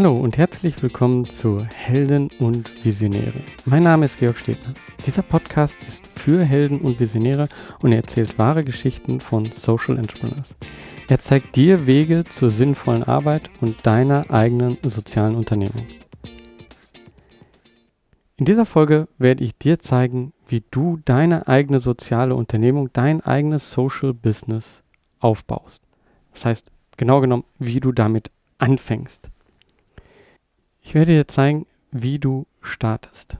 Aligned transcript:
Hallo 0.00 0.16
und 0.16 0.38
herzlich 0.38 0.82
willkommen 0.82 1.26
zu 1.26 1.62
Helden 1.62 2.30
und 2.38 2.86
Visionäre. 2.86 3.34
Mein 3.66 3.82
Name 3.82 4.06
ist 4.06 4.16
Georg 4.16 4.38
Stedner. 4.38 4.72
Dieser 5.04 5.20
Podcast 5.20 5.76
ist 5.86 6.06
für 6.06 6.42
Helden 6.42 6.80
und 6.80 6.98
Visionäre 6.98 7.50
und 7.82 7.92
er 7.92 7.98
erzählt 7.98 8.38
wahre 8.38 8.64
Geschichten 8.64 9.20
von 9.20 9.44
Social 9.44 9.98
Entrepreneurs. 9.98 10.56
Er 11.10 11.18
zeigt 11.18 11.54
dir 11.54 11.86
Wege 11.86 12.24
zur 12.24 12.50
sinnvollen 12.50 13.02
Arbeit 13.02 13.50
und 13.60 13.86
deiner 13.86 14.30
eigenen 14.30 14.78
sozialen 14.84 15.34
Unternehmung. 15.34 15.86
In 18.38 18.46
dieser 18.46 18.64
Folge 18.64 19.06
werde 19.18 19.44
ich 19.44 19.58
dir 19.58 19.80
zeigen, 19.80 20.32
wie 20.48 20.64
du 20.70 20.98
deine 21.04 21.46
eigene 21.46 21.80
soziale 21.80 22.34
Unternehmung, 22.34 22.88
dein 22.94 23.20
eigenes 23.20 23.70
Social 23.70 24.14
Business 24.14 24.80
aufbaust. 25.18 25.82
Das 26.32 26.46
heißt, 26.46 26.70
genau 26.96 27.20
genommen, 27.20 27.44
wie 27.58 27.80
du 27.80 27.92
damit 27.92 28.30
anfängst. 28.56 29.28
Ich 30.90 30.94
werde 30.94 31.12
dir 31.12 31.28
zeigen, 31.28 31.66
wie 31.92 32.18
du 32.18 32.48
startest. 32.62 33.38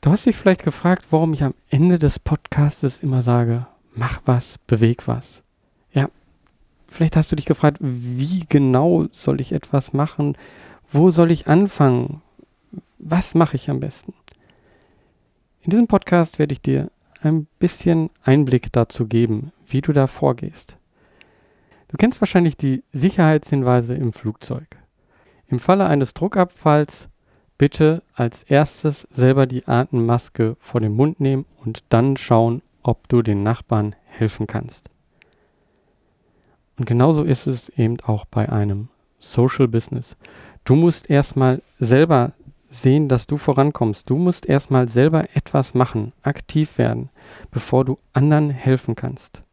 Du 0.00 0.10
hast 0.10 0.24
dich 0.24 0.34
vielleicht 0.34 0.62
gefragt, 0.62 1.08
warum 1.10 1.34
ich 1.34 1.44
am 1.44 1.52
Ende 1.68 1.98
des 1.98 2.18
Podcastes 2.18 3.02
immer 3.02 3.22
sage, 3.22 3.66
mach 3.92 4.22
was, 4.24 4.56
beweg 4.66 5.06
was. 5.06 5.42
Ja, 5.92 6.08
vielleicht 6.88 7.16
hast 7.16 7.30
du 7.30 7.36
dich 7.36 7.44
gefragt, 7.44 7.76
wie 7.80 8.46
genau 8.48 9.08
soll 9.12 9.42
ich 9.42 9.52
etwas 9.52 9.92
machen? 9.92 10.38
Wo 10.90 11.10
soll 11.10 11.32
ich 11.32 11.48
anfangen? 11.48 12.22
Was 12.98 13.34
mache 13.34 13.56
ich 13.56 13.68
am 13.68 13.80
besten? 13.80 14.14
In 15.60 15.68
diesem 15.68 15.86
Podcast 15.86 16.38
werde 16.38 16.54
ich 16.54 16.62
dir 16.62 16.90
ein 17.20 17.46
bisschen 17.58 18.08
Einblick 18.22 18.72
dazu 18.72 19.06
geben, 19.06 19.52
wie 19.66 19.82
du 19.82 19.92
da 19.92 20.06
vorgehst. 20.06 20.76
Du 21.88 21.98
kennst 21.98 22.22
wahrscheinlich 22.22 22.56
die 22.56 22.82
Sicherheitshinweise 22.94 23.92
im 23.92 24.14
Flugzeug. 24.14 24.78
Im 25.54 25.60
Falle 25.60 25.86
eines 25.86 26.14
Druckabfalls 26.14 27.08
bitte 27.58 28.02
als 28.12 28.42
erstes 28.42 29.06
selber 29.12 29.46
die 29.46 29.68
Atemmaske 29.68 30.56
vor 30.58 30.80
den 30.80 30.96
Mund 30.96 31.20
nehmen 31.20 31.46
und 31.64 31.84
dann 31.90 32.16
schauen, 32.16 32.60
ob 32.82 33.06
du 33.06 33.22
den 33.22 33.44
Nachbarn 33.44 33.94
helfen 34.02 34.48
kannst. 34.48 34.90
Und 36.76 36.86
genauso 36.86 37.22
ist 37.22 37.46
es 37.46 37.68
eben 37.68 38.00
auch 38.00 38.24
bei 38.24 38.48
einem 38.48 38.88
Social 39.20 39.68
Business. 39.68 40.16
Du 40.64 40.74
musst 40.74 41.08
erstmal 41.08 41.62
selber 41.78 42.32
sehen, 42.68 43.08
dass 43.08 43.28
du 43.28 43.36
vorankommst. 43.36 44.10
Du 44.10 44.16
musst 44.16 44.46
erstmal 44.46 44.88
selber 44.88 45.36
etwas 45.36 45.72
machen, 45.72 46.12
aktiv 46.22 46.78
werden, 46.78 47.10
bevor 47.52 47.84
du 47.84 48.00
anderen 48.12 48.50
helfen 48.50 48.96
kannst. 48.96 49.44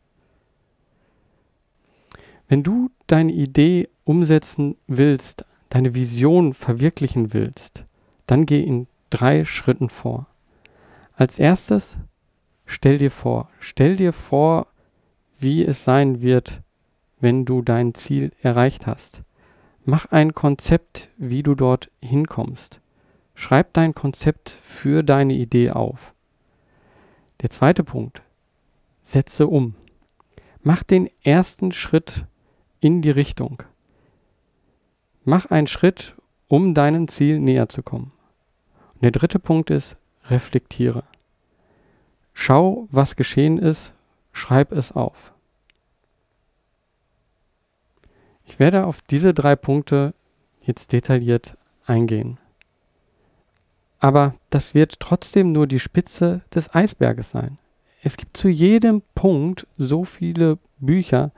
Wenn 2.47 2.63
du 2.63 2.89
deine 3.05 3.33
Idee 3.33 3.87
umsetzen 4.03 4.77
willst, 4.87 5.45
deine 5.71 5.95
Vision 5.95 6.53
verwirklichen 6.53 7.33
willst, 7.33 7.85
dann 8.27 8.45
geh 8.45 8.61
in 8.61 8.87
drei 9.09 9.45
Schritten 9.45 9.89
vor. 9.89 10.27
Als 11.15 11.39
erstes, 11.39 11.97
stell 12.65 12.97
dir 12.97 13.09
vor, 13.09 13.49
stell 13.59 13.95
dir 13.95 14.13
vor, 14.13 14.67
wie 15.39 15.63
es 15.63 15.83
sein 15.83 16.21
wird, 16.21 16.61
wenn 17.19 17.45
du 17.45 17.61
dein 17.61 17.93
Ziel 17.93 18.31
erreicht 18.41 18.85
hast. 18.85 19.21
Mach 19.85 20.11
ein 20.11 20.33
Konzept, 20.33 21.09
wie 21.17 21.41
du 21.41 21.55
dort 21.55 21.89
hinkommst. 22.01 22.79
Schreib 23.33 23.73
dein 23.73 23.95
Konzept 23.95 24.49
für 24.61 25.03
deine 25.03 25.33
Idee 25.33 25.71
auf. 25.71 26.13
Der 27.41 27.49
zweite 27.49 27.83
Punkt, 27.83 28.21
setze 29.03 29.47
um. 29.47 29.75
Mach 30.63 30.83
den 30.83 31.09
ersten 31.23 31.71
Schritt 31.71 32.25
in 32.81 33.01
die 33.01 33.09
Richtung. 33.09 33.63
Mach 35.23 35.45
einen 35.45 35.67
Schritt, 35.67 36.15
um 36.47 36.73
deinem 36.73 37.07
Ziel 37.07 37.39
näher 37.39 37.69
zu 37.69 37.83
kommen. 37.83 38.11
Und 38.95 39.03
der 39.03 39.11
dritte 39.11 39.39
Punkt 39.39 39.69
ist, 39.69 39.95
reflektiere. 40.25 41.03
Schau, 42.33 42.87
was 42.91 43.15
geschehen 43.15 43.57
ist, 43.57 43.93
schreib 44.31 44.71
es 44.71 44.91
auf. 44.91 45.33
Ich 48.45 48.59
werde 48.59 48.85
auf 48.85 49.01
diese 49.01 49.33
drei 49.33 49.55
Punkte 49.55 50.13
jetzt 50.61 50.91
detailliert 50.91 51.55
eingehen. 51.85 52.37
Aber 53.99 54.35
das 54.49 54.73
wird 54.73 54.99
trotzdem 54.99 55.51
nur 55.51 55.67
die 55.67 55.79
Spitze 55.79 56.41
des 56.53 56.73
Eisberges 56.73 57.31
sein. 57.31 57.59
Es 58.03 58.17
gibt 58.17 58.35
zu 58.35 58.49
jedem 58.49 59.03
Punkt 59.13 59.67
so 59.77 60.03
viele 60.03 60.57
Bücher, 60.79 61.31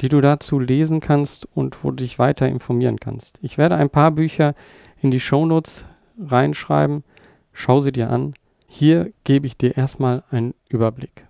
die 0.00 0.08
du 0.08 0.20
dazu 0.20 0.58
lesen 0.58 1.00
kannst 1.00 1.46
und 1.54 1.82
wo 1.82 1.90
du 1.90 1.96
dich 1.96 2.18
weiter 2.18 2.48
informieren 2.48 3.00
kannst. 3.00 3.38
Ich 3.42 3.58
werde 3.58 3.76
ein 3.76 3.90
paar 3.90 4.10
Bücher 4.10 4.54
in 5.00 5.10
die 5.10 5.20
Shownotes 5.20 5.84
reinschreiben. 6.18 7.04
Schau 7.52 7.80
sie 7.80 7.92
dir 7.92 8.10
an. 8.10 8.34
Hier 8.66 9.12
gebe 9.24 9.46
ich 9.46 9.56
dir 9.56 9.76
erstmal 9.76 10.22
einen 10.30 10.54
Überblick. 10.68 11.26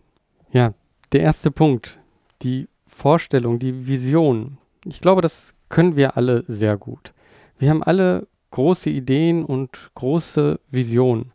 Ja, 0.52 0.74
der 1.12 1.20
erste 1.20 1.50
Punkt, 1.50 1.98
die 2.42 2.68
Vorstellung, 2.86 3.58
die 3.58 3.86
Vision. 3.86 4.58
Ich 4.84 5.00
glaube, 5.00 5.22
das 5.22 5.54
können 5.68 5.96
wir 5.96 6.16
alle 6.16 6.44
sehr 6.46 6.76
gut. 6.76 7.12
Wir 7.58 7.70
haben 7.70 7.82
alle 7.82 8.26
große 8.50 8.90
Ideen 8.90 9.44
und 9.44 9.90
große 9.94 10.60
Visionen. 10.70 11.32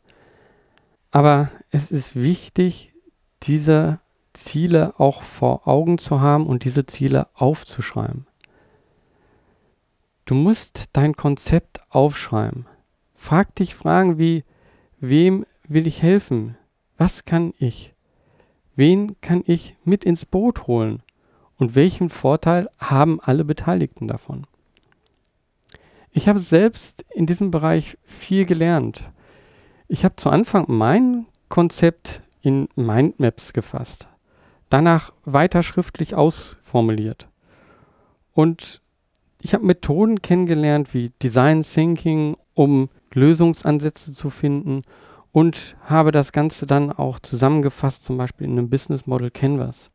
Aber 1.12 1.50
es 1.70 1.92
ist 1.92 2.16
wichtig, 2.16 2.94
diese 3.44 4.00
Ziele 4.34 5.00
auch 5.00 5.22
vor 5.22 5.68
Augen 5.68 5.98
zu 5.98 6.20
haben 6.20 6.48
und 6.48 6.64
diese 6.64 6.86
Ziele 6.86 7.28
aufzuschreiben. 7.34 8.28
Du 10.26 10.36
musst 10.36 10.86
dein 10.94 11.16
Konzept 11.16 11.82
aufschreiben. 11.90 12.66
Frag 13.16 13.56
dich 13.56 13.76
Fragen 13.76 14.18
wie, 14.18 14.44
wem 15.00 15.46
will 15.68 15.88
ich 15.88 16.02
helfen? 16.02 16.58
Was 16.98 17.26
kann 17.26 17.54
ich? 17.58 17.94
Wen 18.76 19.20
kann 19.22 19.44
ich 19.46 19.76
mit 19.84 20.04
ins 20.04 20.26
Boot 20.26 20.68
holen? 20.68 21.04
Und 21.58 21.76
welchen 21.76 22.10
Vorteil 22.10 22.70
haben 22.80 23.20
alle 23.22 23.46
Beteiligten 23.46 24.08
davon? 24.08 24.48
Ich 26.12 26.28
habe 26.28 26.40
selbst 26.40 27.06
in 27.14 27.26
diesem 27.26 27.52
Bereich 27.52 27.98
viel 28.04 28.46
gelernt. 28.46 29.10
Ich 29.88 30.04
habe 30.06 30.16
zu 30.16 30.30
Anfang 30.30 30.66
mein 30.68 31.28
Konzept 31.50 32.22
in 32.42 32.68
Mindmaps 32.76 33.54
gefasst 33.54 34.08
danach 34.74 35.14
weiter 35.24 35.62
schriftlich 35.62 36.16
ausformuliert. 36.16 37.28
Und 38.34 38.82
ich 39.40 39.54
habe 39.54 39.68
Methoden 39.68 40.24
kennengelernt 40.24 40.96
wie 40.96 41.12
Design 41.22 41.62
Thinking, 41.62 42.38
um 42.56 42.90
Lösungsansätze 43.14 44.14
zu 44.14 44.32
finden 44.32 44.82
und 45.32 45.76
habe 45.84 46.12
das 46.12 46.32
Ganze 46.32 46.66
dann 46.66 46.92
auch 46.92 47.20
zusammengefasst, 47.20 48.04
zum 48.04 48.18
Beispiel 48.18 48.48
in 48.48 48.54
einem 48.54 48.72
Business 48.72 49.06
Model 49.06 49.30
Canvas. 49.30 49.92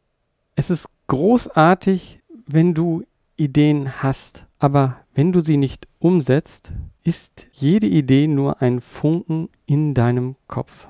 Es 0.54 0.70
ist 0.70 0.86
großartig, 1.08 2.20
wenn 2.46 2.72
du 2.72 3.02
Ideen 3.36 4.00
hast, 4.00 4.46
aber 4.60 4.98
wenn 5.12 5.32
du 5.32 5.40
sie 5.40 5.56
nicht 5.56 5.88
umsetzt, 5.98 6.70
ist 7.02 7.48
jede 7.52 7.88
Idee 7.88 8.28
nur 8.28 8.62
ein 8.62 8.80
Funken 8.80 9.48
in 9.66 9.94
deinem 9.94 10.36
Kopf. 10.46 10.86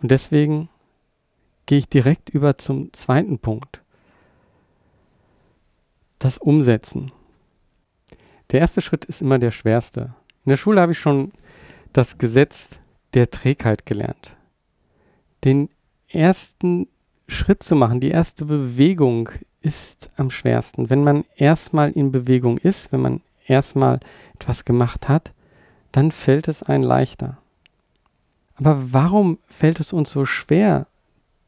Und 0.00 0.12
deswegen 0.12 0.68
gehe 1.66 1.78
ich 1.78 1.88
direkt 1.88 2.30
über 2.30 2.58
zum 2.58 2.92
zweiten 2.92 3.38
Punkt. 3.38 3.80
Das 6.18 6.38
Umsetzen. 6.38 7.12
Der 8.50 8.60
erste 8.60 8.80
Schritt 8.80 9.04
ist 9.04 9.22
immer 9.22 9.38
der 9.38 9.50
schwerste. 9.50 10.14
In 10.44 10.50
der 10.50 10.56
Schule 10.56 10.80
habe 10.80 10.92
ich 10.92 10.98
schon 10.98 11.32
das 11.92 12.18
Gesetz 12.18 12.78
der 13.14 13.30
Trägheit 13.30 13.86
gelernt. 13.86 14.36
Den 15.44 15.68
ersten 16.08 16.88
Schritt 17.28 17.62
zu 17.62 17.76
machen, 17.76 18.00
die 18.00 18.10
erste 18.10 18.44
Bewegung 18.44 19.30
ist 19.60 20.10
am 20.16 20.30
schwersten. 20.30 20.90
Wenn 20.90 21.04
man 21.04 21.24
erstmal 21.36 21.90
in 21.90 22.12
Bewegung 22.12 22.58
ist, 22.58 22.92
wenn 22.92 23.00
man 23.00 23.20
erstmal 23.46 24.00
etwas 24.34 24.64
gemacht 24.64 25.08
hat, 25.08 25.32
dann 25.92 26.12
fällt 26.12 26.48
es 26.48 26.62
einem 26.62 26.84
leichter. 26.84 27.38
Aber 28.56 28.92
warum 28.92 29.38
fällt 29.46 29.80
es 29.80 29.92
uns 29.92 30.10
so 30.10 30.26
schwer, 30.26 30.86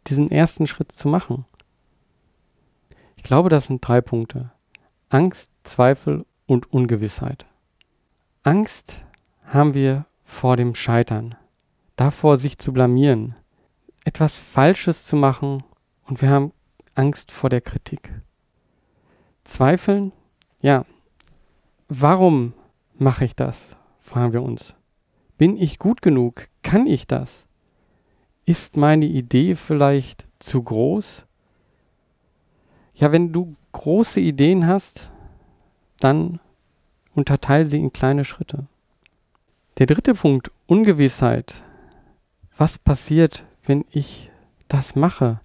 diesen 0.08 0.30
ersten 0.30 0.66
Schritt 0.66 0.92
zu 0.92 1.08
machen? 1.08 1.44
Ich 3.16 3.22
glaube, 3.22 3.48
das 3.48 3.66
sind 3.66 3.86
drei 3.86 4.00
Punkte. 4.00 4.52
Angst, 5.08 5.50
Zweifel 5.64 6.26
und 6.46 6.72
Ungewissheit. 6.72 7.46
Angst 8.42 8.94
haben 9.44 9.74
wir 9.74 10.06
vor 10.24 10.56
dem 10.56 10.74
Scheitern, 10.74 11.34
davor 11.96 12.38
sich 12.38 12.58
zu 12.58 12.72
blamieren, 12.72 13.34
etwas 14.04 14.36
Falsches 14.36 15.06
zu 15.06 15.16
machen 15.16 15.64
und 16.04 16.22
wir 16.22 16.30
haben 16.30 16.52
Angst 16.94 17.32
vor 17.32 17.50
der 17.50 17.60
Kritik. 17.60 18.12
Zweifeln, 19.44 20.12
ja, 20.62 20.84
warum 21.88 22.52
mache 22.98 23.24
ich 23.24 23.36
das? 23.36 23.56
fragen 24.00 24.32
wir 24.32 24.42
uns. 24.42 24.74
Bin 25.36 25.56
ich 25.56 25.78
gut 25.78 26.00
genug? 26.00 26.48
Kann 26.62 26.86
ich 26.86 27.06
das? 27.06 27.45
Ist 28.48 28.76
meine 28.76 29.06
Idee 29.06 29.56
vielleicht 29.56 30.24
zu 30.38 30.62
groß? 30.62 31.24
Ja, 32.94 33.10
wenn 33.10 33.32
du 33.32 33.56
große 33.72 34.20
Ideen 34.20 34.68
hast, 34.68 35.10
dann 35.98 36.38
unterteile 37.16 37.66
sie 37.66 37.80
in 37.80 37.92
kleine 37.92 38.24
Schritte. 38.24 38.68
Der 39.78 39.86
dritte 39.86 40.14
Punkt, 40.14 40.52
Ungewissheit. 40.68 41.64
Was 42.56 42.78
passiert, 42.78 43.44
wenn 43.64 43.84
ich 43.90 44.30
das 44.68 44.94
mache? 44.94 45.40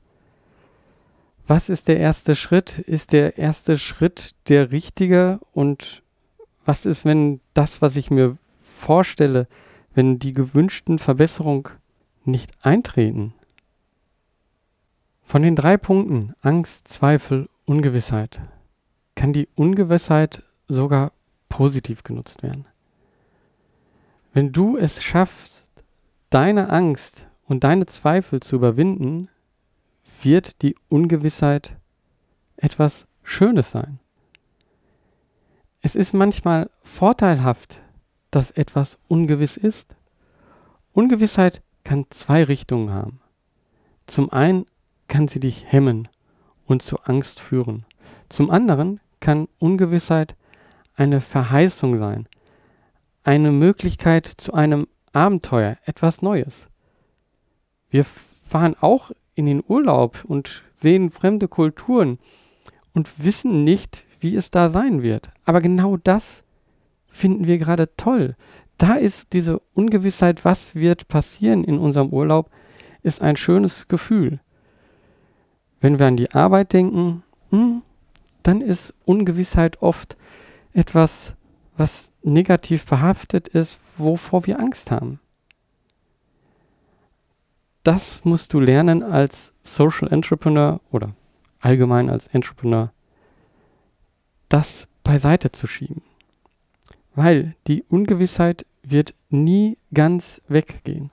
Was 1.48 1.70
ist 1.70 1.88
der 1.88 2.00
erste 2.00 2.36
Schritt? 2.36 2.78
Ist 2.78 3.14
der 3.14 3.40
erste 3.40 3.80
Schritt 3.80 4.36
der 4.48 4.72
richtige? 4.72 5.40
Und 5.54 6.04
was 6.66 6.86
ist, 6.86 7.04
wenn 7.04 7.42
das, 7.56 7.82
was 7.82 7.96
ich 7.96 8.12
mir 8.12 8.38
vorstelle, 8.64 9.48
wenn 9.96 10.20
die 10.20 10.36
gewünschten 10.36 11.00
Verbesserungen 11.00 11.81
nicht 12.26 12.52
eintreten? 12.62 13.34
Von 15.24 15.44
den 15.44 15.56
drei 15.56 15.78
Punkten 15.78 16.34
Angst, 16.42 16.88
Zweifel, 16.88 17.50
Ungewissheit 17.66 18.42
kann 19.16 19.34
die 19.34 19.48
Ungewissheit 19.56 20.44
sogar 20.68 21.12
positiv 21.48 22.04
genutzt 22.04 22.44
werden. 22.44 22.66
Wenn 24.34 24.52
du 24.52 24.78
es 24.78 25.04
schaffst, 25.04 25.68
deine 26.30 26.70
Angst 26.70 27.28
und 27.46 27.64
deine 27.64 27.86
Zweifel 27.86 28.40
zu 28.40 28.56
überwinden, 28.56 29.30
wird 30.22 30.62
die 30.62 30.76
Ungewissheit 30.90 31.78
etwas 32.58 33.06
Schönes 33.24 33.72
sein. 33.72 34.00
Es 35.82 35.96
ist 35.96 36.14
manchmal 36.14 36.70
vorteilhaft, 36.84 37.80
dass 38.30 38.52
etwas 38.52 38.98
ungewiss 39.08 39.58
ist. 39.58 39.96
Ungewissheit 40.94 41.62
kann 41.84 42.06
zwei 42.10 42.44
Richtungen 42.44 42.92
haben. 42.92 43.20
Zum 44.08 44.32
einen 44.32 44.66
kann 45.08 45.28
sie 45.28 45.40
dich 45.40 45.72
hemmen 45.72 46.08
und 46.66 46.82
zu 46.82 47.00
Angst 47.02 47.40
führen. 47.40 47.84
Zum 48.30 48.50
anderen 48.50 49.00
kann 49.20 49.48
Ungewissheit 49.60 50.36
eine 50.96 51.22
Verheißung 51.22 51.98
sein, 51.98 52.28
eine 53.24 53.52
Möglichkeit 53.52 54.28
zu 54.28 54.54
einem 54.54 54.88
Abenteuer, 55.14 55.78
etwas 55.86 56.22
Neues. 56.22 56.68
Wir 57.90 58.06
fahren 58.06 58.76
auch 58.80 59.12
in 59.36 59.46
den 59.46 59.64
Urlaub 59.68 60.24
und 60.26 60.64
sehen 60.76 61.12
fremde 61.12 61.48
Kulturen 61.48 62.18
und 62.94 63.24
wissen 63.24 63.64
nicht, 63.64 64.06
wie 64.20 64.36
es 64.36 64.52
da 64.52 64.70
sein 64.70 65.02
wird. 65.02 65.30
Aber 65.46 65.62
genau 65.62 65.98
das 65.98 66.44
finden 67.08 67.48
wir 67.48 67.58
gerade 67.58 67.96
toll. 67.98 68.36
Da 68.78 68.96
ist 68.96 69.34
diese 69.34 69.60
Ungewissheit, 69.74 70.44
was 70.44 70.76
wird 70.76 71.08
passieren 71.08 71.64
in 71.64 71.78
unserem 71.78 72.10
Urlaub, 72.10 72.50
ist 73.04 73.22
ein 73.22 73.38
schönes 73.38 73.88
Gefühl. 73.88 74.40
Wenn 75.80 76.00
wir 76.00 76.08
an 76.08 76.18
die 76.18 76.32
Arbeit 76.32 76.74
denken, 76.74 77.24
hm, 77.50 77.82
dann 78.44 78.62
ist 78.62 78.94
Ungewissheit 79.06 79.82
oft 79.82 80.18
etwas, 80.74 81.34
was 81.78 82.12
negativ 82.24 82.86
behaftet 82.86 83.48
ist, 83.48 83.80
wovor 83.98 84.46
wir 84.46 84.60
Angst 84.60 84.92
haben 84.92 85.20
das 87.84 88.24
musst 88.24 88.54
du 88.54 88.60
lernen 88.60 89.04
als 89.04 89.54
Social 89.64 90.12
Entrepreneur 90.12 90.80
oder 90.92 91.16
allgemein 91.60 92.10
als 92.10 92.28
Entrepreneur, 92.28 92.92
das 94.50 94.88
beiseite 95.04 95.52
zu 95.52 95.68
schieben. 95.68 96.02
Weil 97.14 97.56
die 97.68 97.84
Ungewissheit 97.84 98.66
wird 98.84 99.14
nie 99.30 99.78
ganz 99.94 100.42
weggehen. 100.48 101.12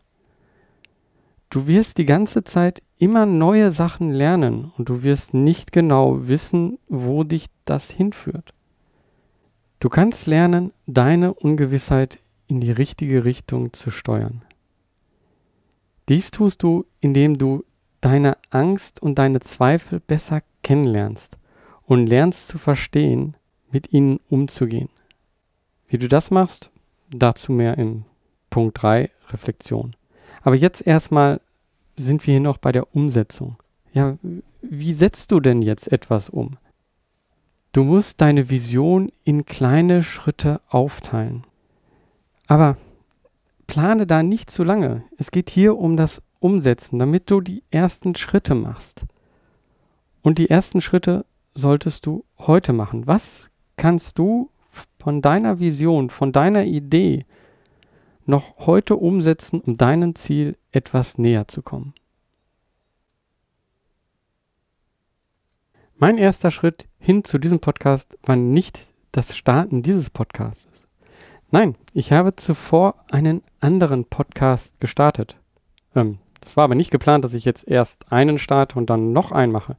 Du 1.51 1.67
wirst 1.67 1.99
die 1.99 2.05
ganze 2.05 2.45
Zeit 2.45 2.83
immer 2.99 3.25
neue 3.25 3.73
Sachen 3.73 4.13
lernen 4.13 4.73
und 4.77 4.89
du 4.89 5.03
wirst 5.03 5.33
nicht 5.35 5.73
genau 5.73 6.29
wissen, 6.29 6.79
wo 6.89 7.25
dich 7.25 7.47
das 7.65 7.91
hinführt. 7.91 8.53
Du 9.81 9.89
kannst 9.89 10.27
lernen, 10.27 10.73
deine 10.87 11.33
Ungewissheit 11.33 12.19
in 12.49 12.61
die 12.61 12.73
richtige 12.73 13.25
Richtung 13.25 13.73
zu 13.73 13.91
steuern. 13.91 14.43
Dies 16.09 16.31
tust 16.31 16.63
du, 16.63 16.85
indem 17.01 17.39
du 17.39 17.65
deine 18.01 18.37
Angst 18.51 19.01
und 19.01 19.19
deine 19.19 19.41
Zweifel 19.41 20.01
besser 20.01 20.43
kennenlernst 20.63 21.39
und 21.85 22.09
lernst 22.09 22.49
zu 22.49 22.59
verstehen, 22.59 23.37
mit 23.71 23.93
ihnen 23.93 24.21
umzugehen. 24.29 24.89
Wie 25.89 25.99
du 25.99 26.09
das 26.09 26.31
machst, 26.31 26.71
dazu 27.11 27.53
mehr 27.53 27.79
in 27.79 28.05
Punkt 28.51 28.83
3 28.83 29.11
Reflexion. 29.31 29.97
Aber 30.43 30.55
jetzt 30.55 30.87
erstmal 30.87 31.41
sind 31.97 32.27
wir 32.27 32.35
hier 32.35 32.41
noch 32.41 32.59
bei 32.59 32.73
der 32.73 32.95
Umsetzung. 32.95 33.57
Ja, 33.93 34.17
wie 34.63 34.95
setzt 34.95 35.33
du 35.33 35.41
denn 35.41 35.63
jetzt 35.63 35.91
etwas 35.91 36.29
um? 36.29 36.59
Du 37.73 37.85
musst 37.85 38.21
deine 38.21 38.51
Vision 38.51 39.11
in 39.25 39.47
kleine 39.47 40.03
Schritte 40.03 40.61
aufteilen. 40.69 41.45
Aber 42.47 42.77
plane 43.67 44.07
da 44.07 44.23
nicht 44.23 44.51
zu 44.51 44.65
lange. 44.65 45.05
Es 45.17 45.31
geht 45.31 45.51
hier 45.51 45.77
um 45.77 45.97
das 45.97 46.23
Umsetzen, 46.41 46.99
damit 46.99 47.31
du 47.31 47.41
die 47.41 47.63
ersten 47.71 48.15
Schritte 48.15 48.55
machst. 48.55 49.05
Und 50.23 50.39
die 50.39 50.51
ersten 50.51 50.81
Schritte 50.81 51.25
solltest 51.55 52.07
du 52.07 52.25
heute 52.39 52.73
machen. 52.73 53.07
Was 53.07 53.51
kannst 53.77 54.19
du 54.19 54.51
von 54.99 55.23
deiner 55.23 55.61
Vision, 55.61 56.11
von 56.11 56.33
deiner 56.33 56.65
Idee 56.65 57.25
noch 58.27 58.59
heute 58.59 58.97
umsetzen, 58.97 59.61
um 59.61 59.77
deinem 59.77 60.15
Ziel 60.15 60.57
etwas 60.71 61.19
näher 61.19 61.49
zu 61.49 61.63
kommen? 61.63 61.95
Mein 65.97 66.19
erster 66.19 66.51
Schritt 66.51 66.87
hin 66.99 67.25
zu 67.25 67.39
diesem 67.39 67.59
Podcast 67.59 68.17
war 68.23 68.37
nicht 68.37 68.87
das 69.11 69.37
Starten 69.37 69.83
dieses 69.83 70.11
Podcasts. 70.11 70.69
Nein, 71.51 71.77
ich 71.93 72.13
habe 72.13 72.37
zuvor 72.37 73.05
einen 73.11 73.43
anderen 73.59 74.05
Podcast 74.05 74.79
gestartet. 74.81 75.37
Ähm, 75.97 76.19
das 76.41 76.57
war 76.57 76.65
aber 76.65 76.77
nicht 76.77 76.91
geplant, 76.91 77.25
dass 77.25 77.35
ich 77.35 77.45
jetzt 77.45 77.67
erst 77.67 78.13
einen 78.13 78.39
starte 78.39 78.79
und 78.79 78.91
dann 78.91 79.13
noch 79.13 79.33
einen 79.33 79.51
mache. 79.51 79.77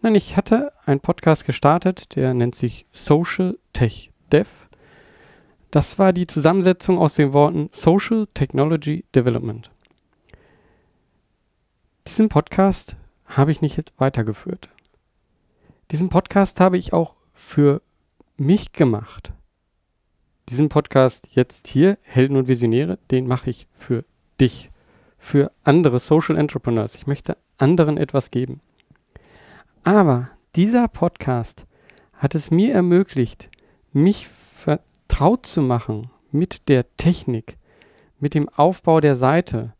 Nein, 0.00 0.14
ich 0.14 0.36
hatte 0.36 0.72
einen 0.86 1.00
Podcast 1.00 1.44
gestartet, 1.44 2.16
der 2.16 2.32
nennt 2.32 2.54
sich 2.54 2.86
Social 2.92 3.58
Tech 3.72 4.13
Dev. 4.34 4.48
Das 5.70 5.98
war 5.98 6.12
die 6.12 6.26
Zusammensetzung 6.26 6.98
aus 6.98 7.14
den 7.14 7.32
Worten 7.32 7.68
Social 7.72 8.26
Technology 8.34 9.04
Development. 9.14 9.70
Diesen 12.06 12.28
Podcast 12.28 12.96
habe 13.24 13.52
ich 13.52 13.62
nicht 13.62 13.92
weitergeführt. 13.96 14.68
Diesen 15.90 16.08
Podcast 16.08 16.60
habe 16.60 16.76
ich 16.76 16.92
auch 16.92 17.14
für 17.32 17.80
mich 18.36 18.72
gemacht 18.72 19.32
diesen 20.50 20.68
Podcast 20.68 21.28
jetzt 21.30 21.68
hier, 21.68 21.96
Helden 22.02 22.36
und 22.36 22.48
Visionäre, 22.48 22.98
den 23.10 23.26
mache 23.26 23.50
ich 23.50 23.66
für 23.76 24.04
dich, 24.40 24.70
für 25.18 25.50
andere 25.62 25.98
Social 26.00 26.36
Entrepreneurs. 26.36 26.94
Ich 26.94 27.06
möchte 27.06 27.36
anderen 27.56 27.96
etwas 27.96 28.30
geben. 28.30 28.60
Aber 29.84 30.28
dieser 30.54 30.88
Podcast 30.88 31.64
hat 32.12 32.34
es 32.34 32.50
mir 32.50 32.74
ermöglicht, 32.74 33.48
mich 33.94 34.28
vertraut 34.28 35.46
zu 35.46 35.62
machen 35.62 36.10
mit 36.30 36.68
der 36.68 36.96
Technik, 36.96 37.56
mit 38.18 38.34
dem 38.34 38.48
Aufbau 38.48 39.00
der 39.00 39.16
Seite. 39.16 39.72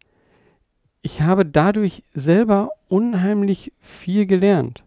Ich 1.03 1.21
habe 1.21 1.45
dadurch 1.45 2.05
selber 2.15 2.71
unheimlich 2.89 3.73
viel 3.81 4.25
gelernt. 4.27 4.85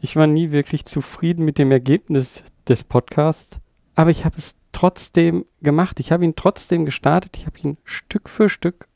Ich 0.00 0.14
war 0.14 0.26
nie 0.26 0.52
wirklich 0.52 0.84
zufrieden 0.84 1.44
mit 1.44 1.58
dem 1.58 1.72
Ergebnis 1.72 2.44
des 2.68 2.84
Podcasts, 2.84 3.58
aber 3.96 4.10
ich 4.10 4.24
habe 4.24 4.36
es 4.38 4.54
trotzdem 4.70 5.44
gemacht. 5.60 5.98
Ich 5.98 6.12
habe 6.12 6.24
ihn 6.24 6.36
trotzdem 6.36 6.84
gestartet. 6.84 7.36
Ich 7.36 7.46
habe 7.46 7.58
ihn 7.58 7.76
Stück 7.82 8.28
für 8.28 8.48
Stück 8.48 8.86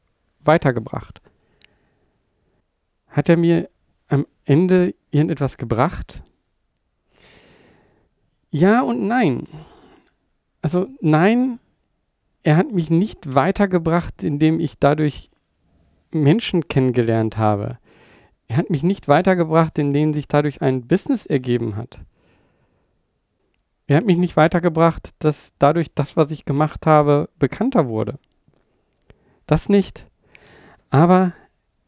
weitergebracht. 0.45 1.21
Hat 3.09 3.29
er 3.29 3.37
mir 3.37 3.69
am 4.07 4.27
Ende 4.45 4.95
irgendetwas 5.11 5.57
gebracht? 5.57 6.23
Ja 8.53 8.83
und 8.83 9.09
nein. 9.09 9.49
Also 10.61 10.87
nein, 11.01 11.59
er 12.43 12.57
hat 12.57 12.71
mich 12.71 12.91
nicht 12.91 13.35
weitergebracht, 13.35 14.23
indem 14.23 14.61
ich 14.61 14.79
dadurch 14.79 15.31
Menschen 16.13 16.69
kennengelernt 16.69 17.39
habe. 17.39 17.79
Er 18.49 18.59
hat 18.59 18.69
mich 18.69 18.83
nicht 18.83 19.09
weitergebracht, 19.09 19.79
indem 19.79 20.13
sich 20.13 20.29
dadurch 20.29 20.61
ein 20.61 20.87
Business 20.87 21.25
ergeben 21.25 21.77
hat. 21.77 22.01
Er 23.87 23.97
hat 23.97 24.05
mich 24.05 24.19
nicht 24.19 24.37
weitergebracht, 24.37 25.11
dass 25.19 25.55
dadurch 25.59 25.95
das, 25.95 26.17
was 26.19 26.31
ich 26.31 26.45
gemacht 26.45 26.87
habe, 26.87 27.31
bekannter 27.39 27.89
wurde. 27.89 28.19
Das 29.47 29.71
nicht. 29.71 30.07
Aber 30.91 31.33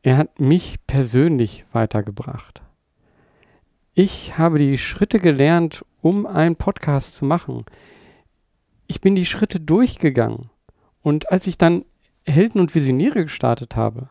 er 0.03 0.17
hat 0.17 0.41
mich 0.41 0.77
persönlich 0.87 1.67
weitergebracht. 1.73 2.63
Ich 3.93 4.39
habe 4.39 4.59
die 4.59 4.79
Schritte 4.79 5.21
gelernt, 5.21 5.85
um 6.05 6.27
einen 6.27 6.57
Podcast 6.57 7.17
zu 7.17 7.25
machen. 7.25 7.65
Ich 8.87 9.01
bin 9.01 9.15
die 9.15 9.25
Schritte 9.25 9.59
durchgegangen. 9.59 10.51
Und 11.03 11.33
als 11.33 11.47
ich 11.47 11.57
dann 11.57 11.87
Helden 12.27 12.61
und 12.61 12.75
Visionäre 12.75 13.23
gestartet 13.23 13.75
habe, 13.75 14.11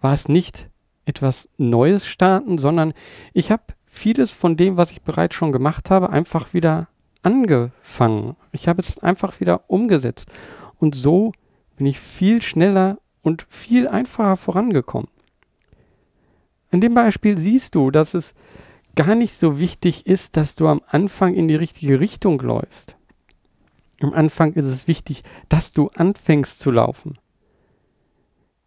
war 0.00 0.14
es 0.14 0.28
nicht 0.28 0.70
etwas 1.04 1.50
Neues 1.58 2.06
starten, 2.06 2.56
sondern 2.56 2.94
ich 3.34 3.52
habe 3.52 3.62
vieles 3.84 4.32
von 4.32 4.56
dem, 4.56 4.78
was 4.78 4.90
ich 4.90 5.02
bereits 5.02 5.34
schon 5.34 5.52
gemacht 5.52 5.90
habe, 5.90 6.08
einfach 6.08 6.54
wieder 6.54 6.88
angefangen. 7.22 8.34
Ich 8.50 8.66
habe 8.66 8.80
es 8.80 8.98
einfach 8.98 9.38
wieder 9.38 9.64
umgesetzt. 9.66 10.32
Und 10.78 10.94
so 10.94 11.32
bin 11.76 11.84
ich 11.84 12.00
viel 12.00 12.40
schneller 12.40 12.96
und 13.20 13.46
viel 13.50 13.86
einfacher 13.86 14.38
vorangekommen. 14.38 15.08
In 16.70 16.80
dem 16.80 16.94
Beispiel 16.94 17.36
siehst 17.36 17.74
du, 17.74 17.90
dass 17.90 18.14
es 18.14 18.32
gar 18.94 19.14
nicht 19.14 19.34
so 19.34 19.58
wichtig 19.58 20.06
ist, 20.06 20.36
dass 20.36 20.54
du 20.54 20.68
am 20.68 20.82
Anfang 20.86 21.34
in 21.34 21.48
die 21.48 21.54
richtige 21.54 22.00
Richtung 22.00 22.40
läufst. 22.40 22.96
Am 24.00 24.12
Anfang 24.12 24.52
ist 24.54 24.64
es 24.64 24.88
wichtig, 24.88 25.22
dass 25.48 25.72
du 25.72 25.88
anfängst 25.94 26.58
zu 26.58 26.70
laufen. 26.70 27.14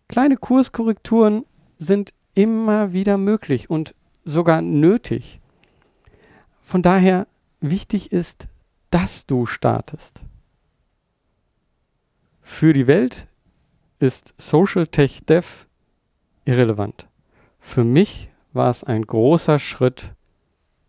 Kleine 0.08 0.38
Kurskorrekturen 0.38 1.46
sind 1.78 2.14
immer 2.36 2.94
wieder 2.94 3.18
möglich 3.18 3.70
und 3.70 3.96
sogar 4.24 4.62
nötig. 4.62 5.42
Von 6.62 6.82
daher 6.82 7.28
wichtig 7.60 8.12
ist, 8.12 8.48
dass 8.92 9.26
du 9.26 9.46
startest. 9.46 10.22
Für 12.42 12.74
die 12.74 12.88
Welt 12.88 13.28
ist 14.00 14.34
Social 14.38 14.88
Tech 14.88 15.22
Dev 15.26 15.66
irrelevant. 16.46 17.08
Für 17.60 17.84
mich 17.84 18.30
war 18.54 18.70
es 18.70 18.84
ein 18.84 19.02
großer 19.02 19.60
Schritt 19.60 20.15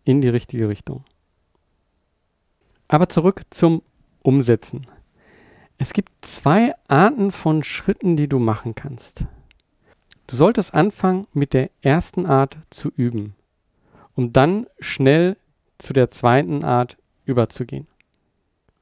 in 0.07 0.21
die 0.21 0.29
richtige 0.29 0.69
Richtung. 0.69 1.03
Aber 2.87 3.09
zurück 3.09 3.41
zum 3.49 3.81
Umsetzen. 4.21 4.87
Es 5.77 5.91
gibt 5.91 6.11
zwei 6.21 6.73
Arten 6.87 7.33
von 7.33 7.61
Schritten, 7.61 8.15
die 8.15 8.29
du 8.29 8.39
machen 8.39 8.73
kannst. 8.73 9.25
Du 10.25 10.35
solltest 10.37 10.73
anfangen 10.73 11.27
mit 11.33 11.53
der 11.53 11.69
ersten 11.81 12.25
Art 12.25 12.57
zu 12.69 12.89
üben, 12.95 13.35
um 14.15 14.31
dann 14.31 14.67
schnell 14.79 15.35
zu 15.77 15.91
der 15.91 16.09
zweiten 16.09 16.63
Art 16.63 16.97
überzugehen. 17.25 17.87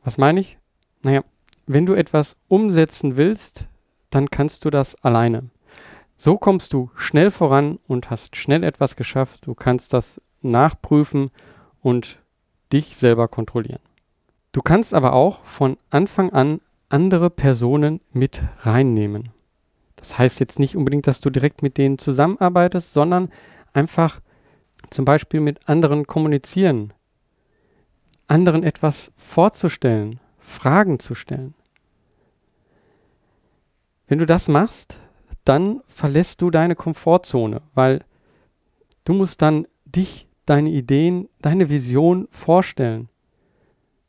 Was 0.04 0.20
meine 0.20 0.40
ich? 0.40 0.60
Naja, 1.02 1.24
wenn 1.66 1.88
du 1.88 1.94
etwas 1.94 2.36
umsetzen 2.48 3.18
willst, 3.18 3.66
dann 4.12 4.30
kannst 4.30 4.64
du 4.64 4.70
das 4.70 4.94
alleine. 5.04 5.50
So 6.18 6.38
kommst 6.38 6.72
du 6.72 6.92
schnell 6.96 7.32
voran 7.32 7.80
und 7.88 8.12
hast 8.12 8.36
schnell 8.36 8.64
etwas 8.64 8.96
geschafft. 8.96 9.48
Du 9.48 9.56
kannst 9.56 9.92
das 9.92 10.22
nachprüfen 10.52 11.30
und 11.82 12.20
dich 12.72 12.96
selber 12.98 13.28
kontrollieren. 13.28 13.82
Du 14.52 14.62
kannst 14.62 14.94
aber 14.94 15.14
auch 15.14 15.44
von 15.44 15.78
Anfang 15.90 16.32
an 16.32 16.62
andere 16.90 17.30
Personen 17.30 18.02
mit 18.12 18.42
reinnehmen. 18.62 19.30
Das 19.96 20.18
heißt 20.18 20.40
jetzt 20.40 20.60
nicht 20.60 20.78
unbedingt, 20.78 21.08
dass 21.08 21.20
du 21.20 21.30
direkt 21.30 21.62
mit 21.62 21.78
denen 21.78 21.98
zusammenarbeitest, 21.98 22.94
sondern 22.94 23.30
einfach 23.74 24.22
zum 24.90 25.04
Beispiel 25.04 25.42
mit 25.42 25.68
anderen 25.68 26.08
kommunizieren, 26.08 26.94
anderen 28.28 28.64
etwas 28.64 29.12
vorzustellen, 29.18 30.20
Fragen 30.38 31.00
zu 31.00 31.16
stellen. 31.16 31.56
Wenn 34.08 34.20
du 34.20 34.26
das 34.26 34.48
machst, 34.48 35.00
dann 35.44 35.82
verlässt 35.88 36.42
du 36.42 36.52
deine 36.52 36.76
Komfortzone, 36.76 37.62
weil 37.74 38.04
du 39.04 39.14
musst 39.14 39.42
dann 39.42 39.68
dich, 39.86 40.28
deine 40.46 40.70
Ideen, 40.70 41.30
deine 41.42 41.70
Vision 41.70 42.28
vorstellen. 42.32 43.10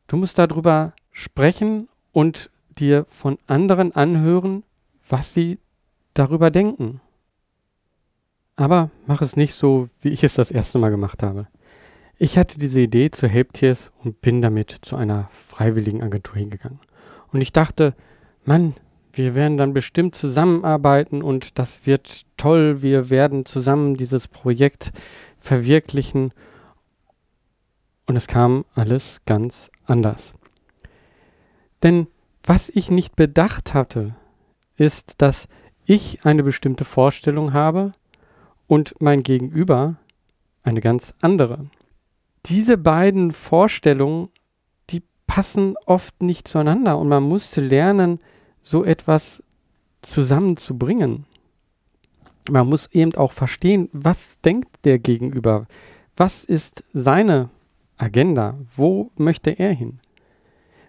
Du 0.07 0.17
musst 0.17 0.39
darüber 0.39 0.93
sprechen 1.11 1.89
und 2.13 2.51
dir 2.79 3.07
von 3.09 3.39
anderen 3.47 3.93
anhören, 3.95 4.63
was 5.09 5.35
sie 5.35 5.59
darüber 6.15 6.51
denken. 6.51 7.01
Aber 8.57 8.91
mach 9.07 9.23
es 9.23 9.37
nicht 9.37 9.55
so, 9.55 9.89
wie 10.01 10.09
ich 10.09 10.25
es 10.25 10.35
das 10.35 10.51
erste 10.51 10.79
Mal 10.79 10.91
gemacht 10.91 11.23
habe. 11.23 11.47
Ich 12.19 12.39
hatte 12.39 12.59
diese 12.59 12.81
Idee 12.81 13.11
zu 13.11 13.29
Helptiers 13.29 13.93
und 14.03 14.23
bin 14.23 14.41
damit 14.41 14.75
zu 14.81 14.97
einer 14.97 15.29
freiwilligen 15.31 16.03
Agentur 16.03 16.37
hingegangen. 16.37 16.81
Und 17.31 17.43
ich 17.43 17.53
dachte, 17.53 17.95
Mann, 18.45 18.75
wir 19.13 19.35
werden 19.35 19.59
dann 19.59 19.75
bestimmt 19.75 20.15
zusammenarbeiten 20.15 21.23
und 21.23 21.59
das 21.59 21.87
wird 21.87 22.23
toll. 22.37 22.81
Wir 22.81 23.11
werden 23.11 23.45
zusammen 23.45 23.97
dieses 23.97 24.29
Projekt 24.29 24.93
verwirklichen. 25.47 26.33
Und 28.07 28.17
es 28.17 28.27
kam 28.27 28.65
alles 28.75 29.21
ganz 29.25 29.71
anders. 29.85 30.35
Denn 31.83 32.07
was 32.45 32.69
ich 32.69 32.91
nicht 32.91 33.17
bedacht 33.17 33.75
hatte, 33.75 34.15
ist, 34.77 35.15
dass 35.19 35.49
ich 35.85 36.25
eine 36.25 36.43
bestimmte 36.43 36.85
Vorstellung 36.85 37.53
habe 37.53 37.93
und 38.67 38.95
mein 39.01 39.23
Gegenüber 39.23 39.97
eine 40.63 40.81
ganz 40.81 41.15
andere. 41.21 41.67
Diese 42.47 42.77
beiden 42.77 43.33
Vorstellungen, 43.33 44.29
die 44.91 45.03
passen 45.27 45.75
oft 45.87 46.23
nicht 46.23 46.49
zueinander 46.49 46.99
und 46.99 47.09
man 47.09 47.23
musste 47.23 47.61
lernen, 47.61 48.21
so 48.63 48.85
etwas 48.85 49.43
zusammenzubringen. 50.03 51.25
Man 52.51 52.69
muss 52.69 52.89
eben 52.93 53.15
auch 53.15 53.33
verstehen, 53.33 53.89
was 53.93 54.41
denkt 54.41 54.85
der 54.85 54.99
Gegenüber, 54.99 55.67
was 56.17 56.45
ist 56.45 56.85
seine 56.93 57.51
Agenda, 57.97 58.57
wo 58.77 59.11
möchte 59.17 59.51
er 59.51 59.73
hin. 59.73 60.01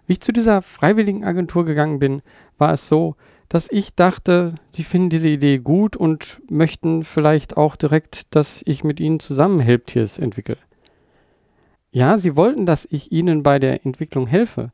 Wie 0.06 0.14
ich 0.14 0.20
zu 0.20 0.32
dieser 0.32 0.62
freiwilligen 0.62 1.24
Agentur 1.24 1.64
gegangen 1.64 1.98
bin, 1.98 2.22
war 2.56 2.72
es 2.72 2.88
so, 2.88 3.16
dass 3.48 3.70
ich 3.70 3.94
dachte, 3.94 4.54
sie 4.72 4.84
finden 4.84 5.10
diese 5.10 5.28
Idee 5.28 5.58
gut 5.58 5.96
und 5.96 6.40
möchten 6.50 7.04
vielleicht 7.04 7.56
auch 7.56 7.76
direkt, 7.76 8.34
dass 8.34 8.62
ich 8.66 8.84
mit 8.84 9.00
ihnen 9.00 9.20
zusammen 9.20 9.60
Helptiers 9.60 10.18
entwickle. 10.18 10.58
Ja, 11.90 12.18
sie 12.18 12.36
wollten, 12.36 12.66
dass 12.66 12.86
ich 12.90 13.10
ihnen 13.10 13.42
bei 13.42 13.58
der 13.58 13.84
Entwicklung 13.86 14.26
helfe. 14.26 14.70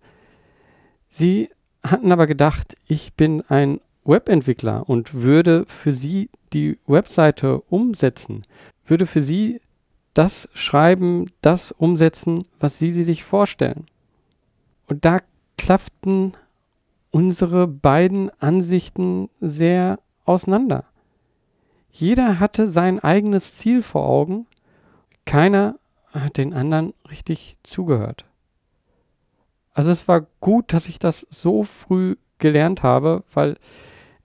Sie 1.11 1.49
hatten 1.85 2.11
aber 2.11 2.27
gedacht, 2.27 2.77
ich 2.87 3.15
bin 3.15 3.43
ein 3.49 3.81
Webentwickler 4.05 4.89
und 4.89 5.15
würde 5.15 5.65
für 5.67 5.93
sie 5.93 6.31
die 6.53 6.79
Webseite 6.87 7.61
umsetzen, 7.63 8.45
würde 8.85 9.07
für 9.07 9.23
sie 9.23 9.61
das 10.13 10.49
schreiben, 10.55 11.27
das 11.41 11.73
umsetzen, 11.73 12.47
was 12.61 12.79
sie, 12.79 12.93
sie 12.93 13.05
sich 13.05 13.25
vorstellen. 13.25 13.87
Und 14.87 15.05
da 15.05 15.19
klafften 15.59 16.33
unsere 17.11 17.67
beiden 17.67 18.31
Ansichten 18.41 19.29
sehr 19.41 19.99
auseinander. 20.25 20.85
Jeder 21.91 22.41
hatte 22.41 22.69
sein 22.69 22.99
eigenes 22.99 23.55
Ziel 23.57 23.83
vor 23.83 24.05
Augen, 24.05 24.47
keiner 25.25 25.77
hat 26.13 26.37
den 26.37 26.53
anderen 26.53 26.93
richtig 27.11 27.57
zugehört. 27.63 28.25
Also 29.73 29.91
es 29.91 30.07
war 30.07 30.27
gut, 30.41 30.73
dass 30.73 30.87
ich 30.87 30.99
das 30.99 31.27
so 31.31 31.65
früh 31.65 32.17
gelernt 32.39 32.83
habe, 32.83 33.25
weil 33.33 33.57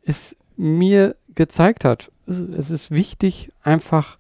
es 0.10 0.36
mir 0.58 1.16
gezeigt 1.36 1.86
hat, 1.86 2.12
es 2.26 2.70
ist 2.70 2.92
wichtig, 2.92 3.52
einfach 3.64 4.18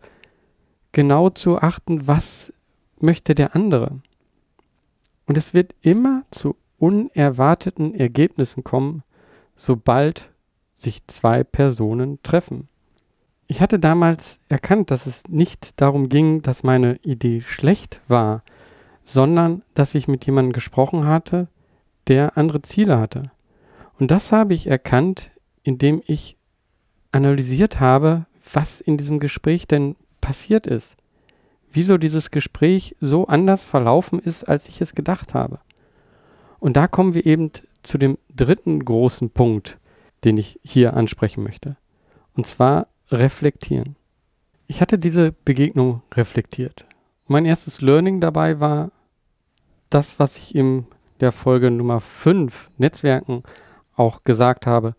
genau 0.91 1.29
zu 1.29 1.59
achten, 1.59 2.07
was 2.07 2.53
möchte 2.99 3.35
der 3.35 3.55
andere. 3.55 3.99
Und 5.25 5.37
es 5.37 5.53
wird 5.53 5.75
immer 5.81 6.23
zu 6.31 6.55
unerwarteten 6.79 7.93
Ergebnissen 7.93 8.63
kommen, 8.63 9.03
sobald 9.55 10.31
sich 10.77 11.05
zwei 11.07 11.43
Personen 11.43 12.21
treffen. 12.23 12.67
Ich 13.47 13.61
hatte 13.61 13.79
damals 13.79 14.39
erkannt, 14.47 14.91
dass 14.91 15.05
es 15.05 15.23
nicht 15.27 15.81
darum 15.81 16.07
ging, 16.09 16.41
dass 16.41 16.63
meine 16.63 16.97
Idee 16.97 17.41
schlecht 17.41 17.99
war, 18.07 18.43
sondern 19.03 19.63
dass 19.73 19.95
ich 19.95 20.07
mit 20.07 20.25
jemandem 20.25 20.53
gesprochen 20.53 21.05
hatte, 21.05 21.47
der 22.07 22.37
andere 22.37 22.61
Ziele 22.61 22.99
hatte. 22.99 23.31
Und 23.99 24.11
das 24.11 24.31
habe 24.31 24.53
ich 24.53 24.67
erkannt, 24.67 25.31
indem 25.63 26.01
ich 26.05 26.37
analysiert 27.11 27.79
habe, 27.79 28.25
was 28.53 28.81
in 28.81 28.97
diesem 28.97 29.19
Gespräch 29.19 29.67
denn 29.67 29.95
passiert 30.21 30.67
ist. 30.67 30.95
Wieso 31.71 31.97
dieses 31.97 32.31
Gespräch 32.31 32.95
so 32.99 33.27
anders 33.27 33.63
verlaufen 33.63 34.19
ist, 34.19 34.43
als 34.43 34.67
ich 34.67 34.81
es 34.81 34.95
gedacht 34.95 35.33
habe. 35.33 35.59
Und 36.59 36.75
da 36.75 36.87
kommen 36.87 37.13
wir 37.13 37.25
eben 37.25 37.51
zu 37.83 37.97
dem 37.97 38.17
dritten 38.35 38.83
großen 38.83 39.29
Punkt, 39.29 39.77
den 40.23 40.37
ich 40.37 40.59
hier 40.63 40.95
ansprechen 40.95 41.43
möchte. 41.43 41.77
Und 42.33 42.47
zwar 42.47 42.87
reflektieren. 43.09 43.95
Ich 44.67 44.81
hatte 44.81 44.99
diese 44.99 45.31
Begegnung 45.45 46.01
reflektiert. 46.13 46.85
Mein 47.27 47.45
erstes 47.45 47.81
Learning 47.81 48.19
dabei 48.19 48.59
war, 48.59 48.91
das, 49.89 50.19
was 50.19 50.37
ich 50.37 50.53
in 50.53 50.85
der 51.19 51.31
Folge 51.31 51.71
Nummer 51.71 52.01
5 52.01 52.71
Netzwerken 52.77 53.43
auch 53.95 54.23
gesagt 54.23 54.67
habe. 54.67 54.95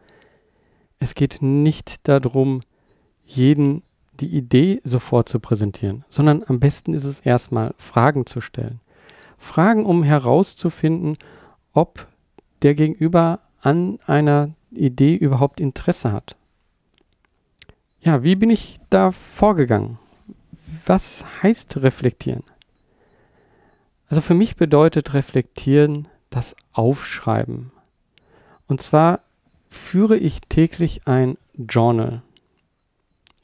Es 1.00 1.14
geht 1.14 1.38
nicht 1.40 2.06
darum, 2.06 2.60
jeden 3.24 3.82
die 4.20 4.28
Idee 4.36 4.80
sofort 4.84 5.28
zu 5.28 5.40
präsentieren, 5.40 6.04
sondern 6.10 6.44
am 6.46 6.60
besten 6.60 6.92
ist 6.94 7.04
es 7.04 7.20
erstmal 7.20 7.74
Fragen 7.78 8.26
zu 8.26 8.40
stellen. 8.40 8.80
Fragen, 9.38 9.86
um 9.86 10.02
herauszufinden, 10.02 11.16
ob 11.72 12.06
der 12.60 12.74
Gegenüber 12.74 13.40
an 13.62 13.98
einer 14.06 14.50
Idee 14.70 15.16
überhaupt 15.16 15.58
Interesse 15.58 16.12
hat. 16.12 16.36
Ja, 18.00 18.22
wie 18.22 18.36
bin 18.36 18.50
ich 18.50 18.78
da 18.90 19.10
vorgegangen? 19.10 19.98
Was 20.84 21.24
heißt 21.42 21.78
reflektieren? 21.78 22.44
Also 24.08 24.20
für 24.20 24.34
mich 24.34 24.56
bedeutet 24.56 25.14
reflektieren 25.14 26.08
das 26.28 26.54
Aufschreiben. 26.72 27.72
Und 28.66 28.82
zwar 28.82 29.20
führe 29.70 30.16
ich 30.16 30.40
täglich 30.42 31.06
ein 31.06 31.38
Journal, 31.56 32.22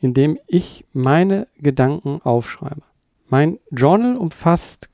in 0.00 0.12
dem 0.12 0.38
ich 0.46 0.84
meine 0.92 1.46
Gedanken 1.58 2.20
aufschreibe. 2.22 2.82
Mein 3.28 3.58
Journal 3.70 4.16
umfasst 4.16 4.88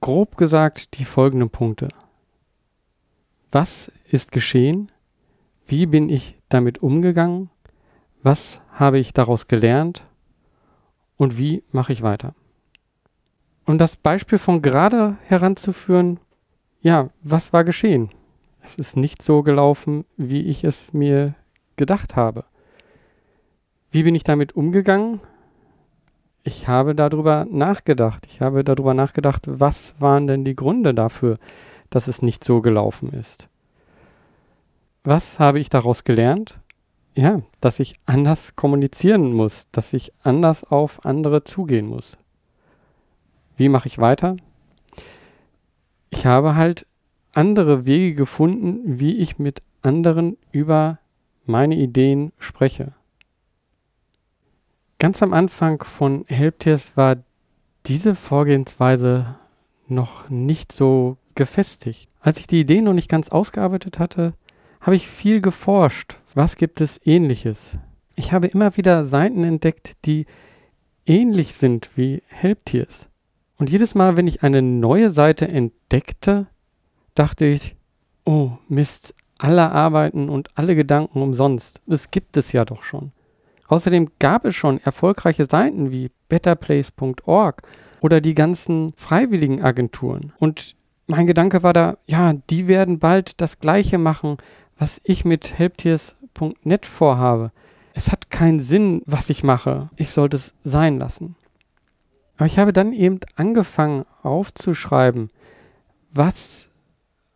grob 0.00 0.36
gesagt 0.36 0.98
die 0.98 1.04
folgenden 1.04 1.50
Punkte. 1.50 1.88
Was 3.50 3.90
ist 4.10 4.32
geschehen? 4.32 4.92
Wie 5.66 5.86
bin 5.86 6.08
ich 6.08 6.38
damit 6.48 6.82
umgegangen? 6.82 7.50
Was 8.22 8.60
habe 8.72 8.98
ich 8.98 9.12
daraus 9.12 9.48
gelernt? 9.48 10.02
Und 11.16 11.38
wie 11.38 11.62
mache 11.70 11.92
ich 11.92 12.02
weiter? 12.02 12.34
Um 13.64 13.78
das 13.78 13.96
Beispiel 13.96 14.38
von 14.38 14.60
gerade 14.60 15.16
heranzuführen, 15.24 16.20
ja, 16.80 17.08
was 17.22 17.52
war 17.52 17.64
geschehen? 17.64 18.10
Es 18.64 18.76
ist 18.76 18.96
nicht 18.96 19.22
so 19.22 19.42
gelaufen, 19.42 20.06
wie 20.16 20.40
ich 20.40 20.64
es 20.64 20.92
mir 20.92 21.34
gedacht 21.76 22.16
habe. 22.16 22.44
Wie 23.90 24.02
bin 24.02 24.14
ich 24.14 24.24
damit 24.24 24.56
umgegangen? 24.56 25.20
Ich 26.42 26.66
habe 26.66 26.94
darüber 26.94 27.46
nachgedacht. 27.48 28.26
Ich 28.26 28.40
habe 28.40 28.64
darüber 28.64 28.94
nachgedacht, 28.94 29.42
was 29.46 29.94
waren 29.98 30.26
denn 30.26 30.44
die 30.44 30.56
Gründe 30.56 30.94
dafür, 30.94 31.38
dass 31.90 32.08
es 32.08 32.22
nicht 32.22 32.42
so 32.42 32.60
gelaufen 32.62 33.12
ist. 33.12 33.48
Was 35.04 35.38
habe 35.38 35.60
ich 35.60 35.68
daraus 35.68 36.04
gelernt? 36.04 36.58
Ja, 37.14 37.42
dass 37.60 37.78
ich 37.78 37.94
anders 38.06 38.56
kommunizieren 38.56 39.32
muss, 39.32 39.66
dass 39.70 39.92
ich 39.92 40.12
anders 40.22 40.64
auf 40.64 41.04
andere 41.04 41.44
zugehen 41.44 41.86
muss. 41.86 42.16
Wie 43.56 43.68
mache 43.68 43.88
ich 43.88 43.98
weiter? 43.98 44.36
Ich 46.10 46.26
habe 46.26 46.56
halt 46.56 46.86
andere 47.34 47.86
Wege 47.86 48.14
gefunden, 48.14 48.98
wie 48.98 49.16
ich 49.18 49.38
mit 49.38 49.62
anderen 49.82 50.36
über 50.52 50.98
meine 51.44 51.76
Ideen 51.76 52.32
spreche. 52.38 52.92
Ganz 54.98 55.22
am 55.22 55.32
Anfang 55.34 55.82
von 55.84 56.24
Helptiers 56.28 56.96
war 56.96 57.16
diese 57.86 58.14
Vorgehensweise 58.14 59.36
noch 59.86 60.30
nicht 60.30 60.72
so 60.72 61.18
gefestigt. 61.34 62.08
Als 62.20 62.38
ich 62.38 62.46
die 62.46 62.60
Idee 62.60 62.80
noch 62.80 62.94
nicht 62.94 63.10
ganz 63.10 63.28
ausgearbeitet 63.28 63.98
hatte, 63.98 64.32
habe 64.80 64.96
ich 64.96 65.08
viel 65.08 65.40
geforscht. 65.40 66.16
Was 66.34 66.56
gibt 66.56 66.80
es 66.80 67.00
ähnliches? 67.04 67.70
Ich 68.16 68.32
habe 68.32 68.46
immer 68.46 68.76
wieder 68.76 69.04
Seiten 69.04 69.44
entdeckt, 69.44 69.92
die 70.06 70.26
ähnlich 71.04 71.54
sind 71.54 71.90
wie 71.96 72.22
Helptiers. 72.28 73.08
Und 73.58 73.70
jedes 73.70 73.94
Mal, 73.94 74.16
wenn 74.16 74.26
ich 74.26 74.42
eine 74.42 74.62
neue 74.62 75.10
Seite 75.10 75.48
entdeckte, 75.48 76.46
dachte 77.14 77.46
ich, 77.46 77.76
oh 78.24 78.52
Mist, 78.68 79.14
alle 79.38 79.70
Arbeiten 79.70 80.28
und 80.28 80.50
alle 80.54 80.74
Gedanken 80.74 81.20
umsonst. 81.22 81.80
Das 81.86 82.10
gibt 82.10 82.36
es 82.36 82.52
ja 82.52 82.64
doch 82.64 82.82
schon. 82.82 83.12
Außerdem 83.68 84.10
gab 84.18 84.44
es 84.44 84.54
schon 84.54 84.78
erfolgreiche 84.78 85.46
Seiten 85.46 85.90
wie 85.90 86.10
betterplace.org 86.28 87.62
oder 88.00 88.20
die 88.20 88.34
ganzen 88.34 88.92
freiwilligen 88.96 89.62
Agenturen. 89.62 90.32
Und 90.38 90.76
mein 91.06 91.26
Gedanke 91.26 91.62
war 91.62 91.72
da, 91.72 91.98
ja, 92.06 92.34
die 92.50 92.68
werden 92.68 92.98
bald 92.98 93.40
das 93.40 93.58
gleiche 93.58 93.98
machen, 93.98 94.36
was 94.78 95.00
ich 95.04 95.24
mit 95.24 95.58
helptiers.net 95.58 96.86
vorhabe. 96.86 97.52
Es 97.94 98.10
hat 98.10 98.30
keinen 98.30 98.60
Sinn, 98.60 99.02
was 99.06 99.30
ich 99.30 99.44
mache. 99.44 99.88
Ich 99.96 100.10
sollte 100.10 100.36
es 100.36 100.54
sein 100.64 100.98
lassen. 100.98 101.36
Aber 102.36 102.46
ich 102.46 102.58
habe 102.58 102.72
dann 102.72 102.92
eben 102.92 103.20
angefangen 103.36 104.04
aufzuschreiben, 104.22 105.28
was 106.12 106.68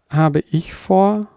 habe 0.08 0.40
ich 0.50 0.74
vor 0.74 1.28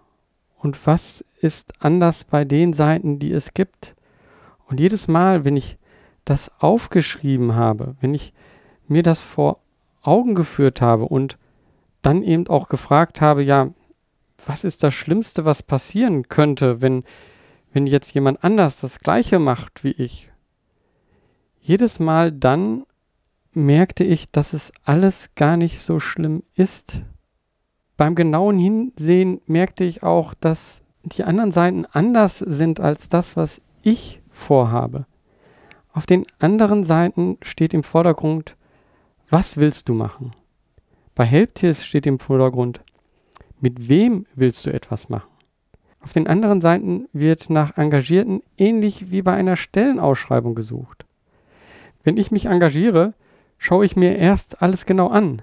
und 0.56 0.86
was 0.86 1.24
ist 1.40 1.74
anders 1.82 2.24
bei 2.24 2.44
den 2.44 2.72
Seiten, 2.72 3.18
die 3.18 3.32
es 3.32 3.52
gibt. 3.54 3.94
Und 4.66 4.80
jedes 4.80 5.08
Mal, 5.08 5.44
wenn 5.44 5.56
ich 5.56 5.76
das 6.24 6.50
aufgeschrieben 6.60 7.54
habe, 7.54 7.96
wenn 8.00 8.14
ich 8.14 8.32
mir 8.86 9.02
das 9.02 9.20
vor 9.20 9.58
Augen 10.02 10.34
geführt 10.34 10.80
habe 10.80 11.04
und 11.04 11.36
dann 12.00 12.22
eben 12.22 12.46
auch 12.48 12.68
gefragt 12.68 13.20
habe, 13.20 13.42
ja, 13.42 13.70
was 14.46 14.64
ist 14.64 14.82
das 14.82 14.94
Schlimmste, 14.94 15.44
was 15.44 15.62
passieren 15.62 16.28
könnte, 16.28 16.80
wenn, 16.80 17.04
wenn 17.72 17.86
jetzt 17.86 18.12
jemand 18.12 18.42
anders 18.42 18.80
das 18.80 19.00
Gleiche 19.00 19.38
macht 19.38 19.84
wie 19.84 19.92
ich? 19.92 20.30
Jedes 21.60 22.00
Mal 22.00 22.32
dann 22.32 22.84
merkte 23.52 24.02
ich, 24.04 24.30
dass 24.30 24.52
es 24.52 24.72
alles 24.84 25.30
gar 25.36 25.56
nicht 25.56 25.80
so 25.80 26.00
schlimm 26.00 26.42
ist. 26.54 27.02
Beim 27.96 28.14
genauen 28.14 28.58
Hinsehen 28.58 29.40
merkte 29.46 29.84
ich 29.84 30.02
auch, 30.02 30.34
dass 30.34 30.82
die 31.04 31.24
anderen 31.24 31.52
Seiten 31.52 31.86
anders 31.86 32.38
sind 32.38 32.80
als 32.80 33.08
das, 33.08 33.36
was 33.36 33.60
ich 33.82 34.20
vorhabe. 34.30 35.06
Auf 35.92 36.06
den 36.06 36.24
anderen 36.38 36.84
Seiten 36.84 37.38
steht 37.42 37.74
im 37.74 37.82
Vordergrund, 37.82 38.56
was 39.28 39.56
willst 39.56 39.88
du 39.88 39.94
machen? 39.94 40.32
Bei 41.14 41.24
Helptiers 41.24 41.84
steht 41.84 42.06
im 42.06 42.18
Vordergrund, 42.18 42.80
mit 43.60 43.88
wem 43.88 44.26
willst 44.34 44.64
du 44.64 44.72
etwas 44.72 45.08
machen? 45.08 45.30
Auf 46.00 46.12
den 46.12 46.26
anderen 46.26 46.60
Seiten 46.60 47.08
wird 47.12 47.48
nach 47.50 47.76
Engagierten 47.76 48.42
ähnlich 48.58 49.10
wie 49.10 49.22
bei 49.22 49.34
einer 49.34 49.56
Stellenausschreibung 49.56 50.54
gesucht. 50.54 51.04
Wenn 52.02 52.16
ich 52.16 52.30
mich 52.30 52.46
engagiere, 52.46 53.14
schaue 53.58 53.84
ich 53.84 53.94
mir 53.94 54.16
erst 54.16 54.62
alles 54.62 54.86
genau 54.86 55.08
an. 55.08 55.42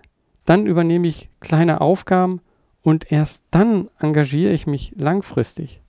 Dann 0.50 0.66
übernehme 0.66 1.08
ich 1.08 1.30
kleine 1.42 1.80
Aufgaben 1.80 2.42
und 2.82 3.12
erst 3.12 3.44
dann 3.52 3.88
engagiere 4.00 4.52
ich 4.52 4.66
mich 4.66 4.94
langfristig. 4.96 5.80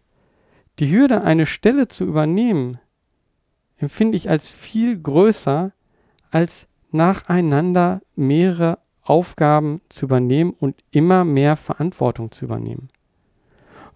Die 0.79 0.91
Hürde, 0.91 1.23
eine 1.23 1.47
Stelle 1.47 1.89
zu 1.89 2.05
übernehmen, 2.05 2.77
empfinde 3.79 4.19
ich 4.19 4.29
als 4.29 4.49
viel 4.49 5.01
größer, 5.01 5.73
als 6.31 6.69
nacheinander 6.91 8.03
mehrere 8.17 8.77
Aufgaben 9.01 9.81
zu 9.89 10.05
übernehmen 10.05 10.51
und 10.51 10.77
immer 10.91 11.25
mehr 11.25 11.57
Verantwortung 11.57 12.31
zu 12.31 12.45
übernehmen. 12.45 12.89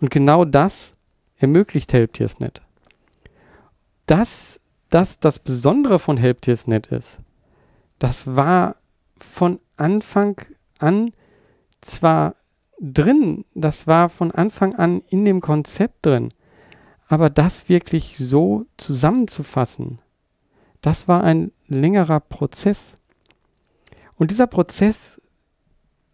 Und 0.00 0.10
genau 0.10 0.46
das 0.46 0.92
ermöglicht 1.36 1.92
HelpTiersNet. 1.92 2.62
Dass 4.06 4.60
das 4.88 5.18
das 5.18 5.40
Besondere 5.40 5.98
von 5.98 6.16
HelpTiersNet 6.16 6.86
ist, 6.86 7.18
das 7.98 8.34
war 8.34 8.76
von 9.18 9.60
Anfang 9.76 10.40
an 10.84 11.12
zwar 11.80 12.36
drin, 12.80 13.44
das 13.54 13.86
war 13.86 14.08
von 14.08 14.30
Anfang 14.30 14.74
an 14.74 15.02
in 15.08 15.24
dem 15.24 15.40
Konzept 15.40 16.06
drin, 16.06 16.28
aber 17.08 17.30
das 17.30 17.68
wirklich 17.68 18.16
so 18.18 18.66
zusammenzufassen, 18.76 19.98
das 20.82 21.08
war 21.08 21.24
ein 21.24 21.52
längerer 21.66 22.20
Prozess. 22.20 22.96
Und 24.16 24.30
dieser 24.30 24.46
Prozess, 24.46 25.20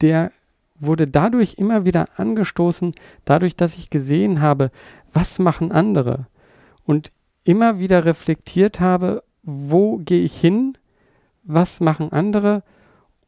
der 0.00 0.32
wurde 0.78 1.06
dadurch 1.06 1.54
immer 1.54 1.84
wieder 1.84 2.06
angestoßen, 2.16 2.94
dadurch, 3.24 3.56
dass 3.56 3.76
ich 3.76 3.90
gesehen 3.90 4.40
habe, 4.40 4.70
was 5.12 5.38
machen 5.38 5.72
andere 5.72 6.26
und 6.84 7.12
immer 7.44 7.78
wieder 7.78 8.04
reflektiert 8.04 8.80
habe, 8.80 9.22
wo 9.42 9.98
gehe 9.98 10.22
ich 10.22 10.38
hin 10.38 10.78
was 11.42 11.80
machen 11.80 12.12
andere 12.12 12.62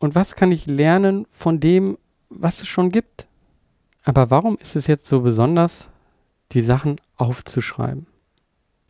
und 0.02 0.16
was 0.16 0.34
kann 0.34 0.50
ich 0.50 0.66
lernen 0.66 1.26
von 1.30 1.60
dem, 1.60 1.96
was 2.28 2.60
es 2.60 2.68
schon 2.68 2.90
gibt. 2.90 3.26
Aber 4.04 4.30
warum 4.30 4.58
ist 4.58 4.74
es 4.74 4.88
jetzt 4.88 5.06
so 5.06 5.20
besonders, 5.20 5.88
die 6.50 6.60
Sachen 6.60 6.96
aufzuschreiben? 7.16 8.06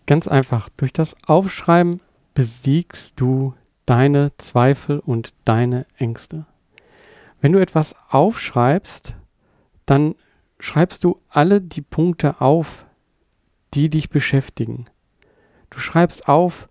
Ganz 0.06 0.26
einfach, 0.26 0.70
durch 0.70 0.92
das 0.92 1.14
Aufschreiben 1.26 2.00
besiegst 2.32 3.20
du 3.20 3.54
deine 3.84 4.32
Zweifel 4.38 5.00
und 5.00 5.34
deine 5.44 5.86
Ängste. 5.98 6.46
Wenn 7.42 7.52
du 7.52 7.60
etwas 7.60 7.94
aufschreibst, 8.08 9.12
dann 9.84 10.14
schreibst 10.60 11.04
du 11.04 11.20
alle 11.28 11.60
die 11.60 11.82
Punkte 11.82 12.40
auf, 12.40 12.86
die 13.74 13.90
dich 13.90 14.08
beschäftigen. 14.08 14.86
Du 15.68 15.78
schreibst 15.78 16.26
auf, 16.26 16.68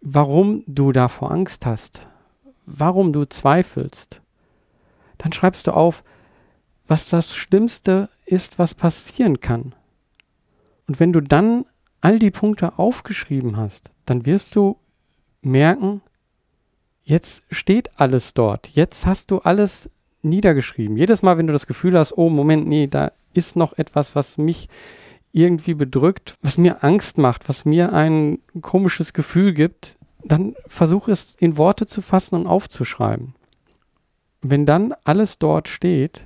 warum 0.00 0.62
du 0.66 0.92
davor 0.92 1.30
Angst 1.30 1.66
hast, 1.66 2.06
warum 2.66 3.12
du 3.12 3.24
zweifelst, 3.24 4.20
dann 5.18 5.32
schreibst 5.32 5.66
du 5.66 5.72
auf, 5.72 6.02
was 6.86 7.08
das 7.08 7.34
Schlimmste 7.34 8.10
ist, 8.26 8.58
was 8.58 8.74
passieren 8.74 9.40
kann. 9.40 9.74
Und 10.86 11.00
wenn 11.00 11.12
du 11.12 11.20
dann 11.20 11.64
all 12.00 12.18
die 12.18 12.30
Punkte 12.30 12.78
aufgeschrieben 12.78 13.56
hast, 13.56 13.90
dann 14.04 14.26
wirst 14.26 14.54
du 14.54 14.76
merken, 15.40 16.02
jetzt 17.02 17.42
steht 17.50 17.98
alles 17.98 18.34
dort. 18.34 18.68
Jetzt 18.68 19.06
hast 19.06 19.30
du 19.30 19.38
alles 19.38 19.90
niedergeschrieben. 20.22 20.96
Jedes 20.96 21.22
Mal, 21.22 21.38
wenn 21.38 21.46
du 21.46 21.52
das 21.52 21.66
Gefühl 21.66 21.96
hast, 21.98 22.16
oh 22.16 22.28
Moment, 22.28 22.66
nee, 22.66 22.86
da 22.86 23.12
ist 23.32 23.56
noch 23.56 23.76
etwas, 23.78 24.14
was 24.14 24.38
mich 24.38 24.68
irgendwie 25.32 25.74
bedrückt, 25.74 26.34
was 26.42 26.58
mir 26.58 26.82
Angst 26.82 27.18
macht, 27.18 27.48
was 27.48 27.64
mir 27.64 27.92
ein 27.92 28.38
komisches 28.62 29.12
Gefühl 29.12 29.52
gibt, 29.52 29.95
dann 30.28 30.54
versuche 30.66 31.12
es 31.12 31.34
in 31.34 31.56
Worte 31.56 31.86
zu 31.86 32.02
fassen 32.02 32.34
und 32.34 32.46
aufzuschreiben. 32.46 33.34
wenn 34.42 34.66
dann 34.66 34.94
alles 35.02 35.38
dort 35.38 35.68
steht, 35.68 36.24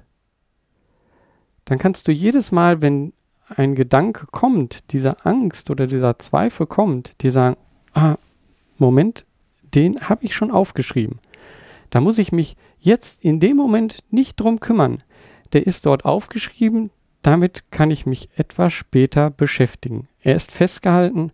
dann 1.64 1.78
kannst 1.78 2.06
du 2.06 2.12
jedes 2.12 2.52
Mal, 2.52 2.82
wenn 2.82 3.12
ein 3.48 3.74
Gedanke 3.74 4.26
kommt, 4.26 4.92
dieser 4.92 5.24
Angst 5.26 5.70
oder 5.70 5.86
dieser 5.86 6.18
Zweifel 6.18 6.66
kommt, 6.66 7.22
dir 7.22 7.32
sagen, 7.32 7.56
ah, 7.94 8.16
Moment, 8.76 9.24
den 9.74 10.08
habe 10.08 10.24
ich 10.24 10.34
schon 10.34 10.50
aufgeschrieben. 10.50 11.18
Da 11.90 12.00
muss 12.00 12.18
ich 12.18 12.32
mich 12.32 12.56
jetzt 12.78 13.24
in 13.24 13.40
dem 13.40 13.56
Moment 13.56 13.98
nicht 14.10 14.38
drum 14.38 14.60
kümmern. 14.60 15.02
Der 15.52 15.66
ist 15.66 15.86
dort 15.86 16.04
aufgeschrieben, 16.04 16.90
damit 17.22 17.70
kann 17.70 17.90
ich 17.90 18.06
mich 18.06 18.28
etwas 18.36 18.72
später 18.72 19.30
beschäftigen. 19.30 20.08
Er 20.20 20.36
ist 20.36 20.52
festgehalten, 20.52 21.32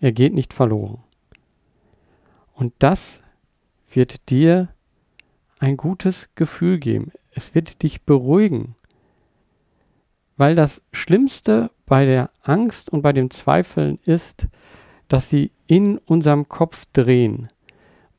er 0.00 0.12
geht 0.12 0.34
nicht 0.34 0.52
verloren. 0.52 0.98
Und 2.62 2.74
das 2.78 3.20
wird 3.92 4.30
dir 4.30 4.68
ein 5.58 5.76
gutes 5.76 6.28
Gefühl 6.36 6.78
geben. 6.78 7.10
Es 7.32 7.56
wird 7.56 7.82
dich 7.82 8.02
beruhigen. 8.02 8.76
Weil 10.36 10.54
das 10.54 10.80
Schlimmste 10.92 11.72
bei 11.86 12.04
der 12.04 12.30
Angst 12.40 12.88
und 12.88 13.02
bei 13.02 13.12
dem 13.12 13.32
Zweifeln 13.32 13.98
ist, 14.04 14.46
dass 15.08 15.28
sie 15.28 15.50
in 15.66 15.98
unserem 15.98 16.48
Kopf 16.48 16.84
drehen. 16.92 17.48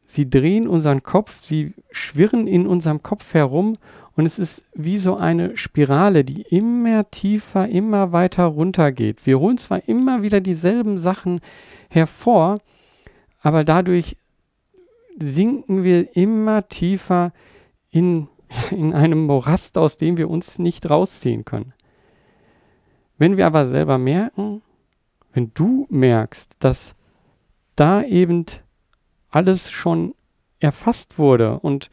Sie 0.03 0.29
drehen 0.29 0.67
unseren 0.67 1.03
Kopf, 1.03 1.41
sie 1.41 1.73
schwirren 1.91 2.45
in 2.45 2.67
unserem 2.67 3.01
Kopf 3.01 3.33
herum 3.33 3.77
und 4.17 4.25
es 4.25 4.39
ist 4.39 4.65
wie 4.73 4.97
so 4.97 5.15
eine 5.15 5.55
Spirale, 5.55 6.25
die 6.25 6.41
immer 6.41 7.09
tiefer, 7.11 7.69
immer 7.69 8.11
weiter 8.11 8.43
runtergeht. 8.43 9.25
Wir 9.25 9.39
holen 9.39 9.57
zwar 9.57 9.87
immer 9.87 10.21
wieder 10.21 10.41
dieselben 10.41 10.97
Sachen 10.97 11.39
hervor, 11.87 12.57
aber 13.39 13.63
dadurch 13.63 14.17
sinken 15.19 15.83
wir 15.83 16.15
immer 16.15 16.67
tiefer 16.67 17.33
in, 17.89 18.27
in 18.71 18.93
einem 18.93 19.25
Morast, 19.25 19.77
aus 19.77 19.97
dem 19.97 20.17
wir 20.17 20.29
uns 20.29 20.59
nicht 20.59 20.89
rausziehen 20.89 21.45
können. 21.45 21.73
Wenn 23.17 23.37
wir 23.37 23.45
aber 23.45 23.65
selber 23.67 23.97
merken, 23.97 24.61
wenn 25.33 25.51
du 25.53 25.87
merkst, 25.89 26.51
dass 26.59 26.95
da 27.75 28.03
eben 28.03 28.45
alles 29.29 29.71
schon 29.71 30.13
erfasst 30.59 31.17
wurde 31.17 31.59
und 31.59 31.89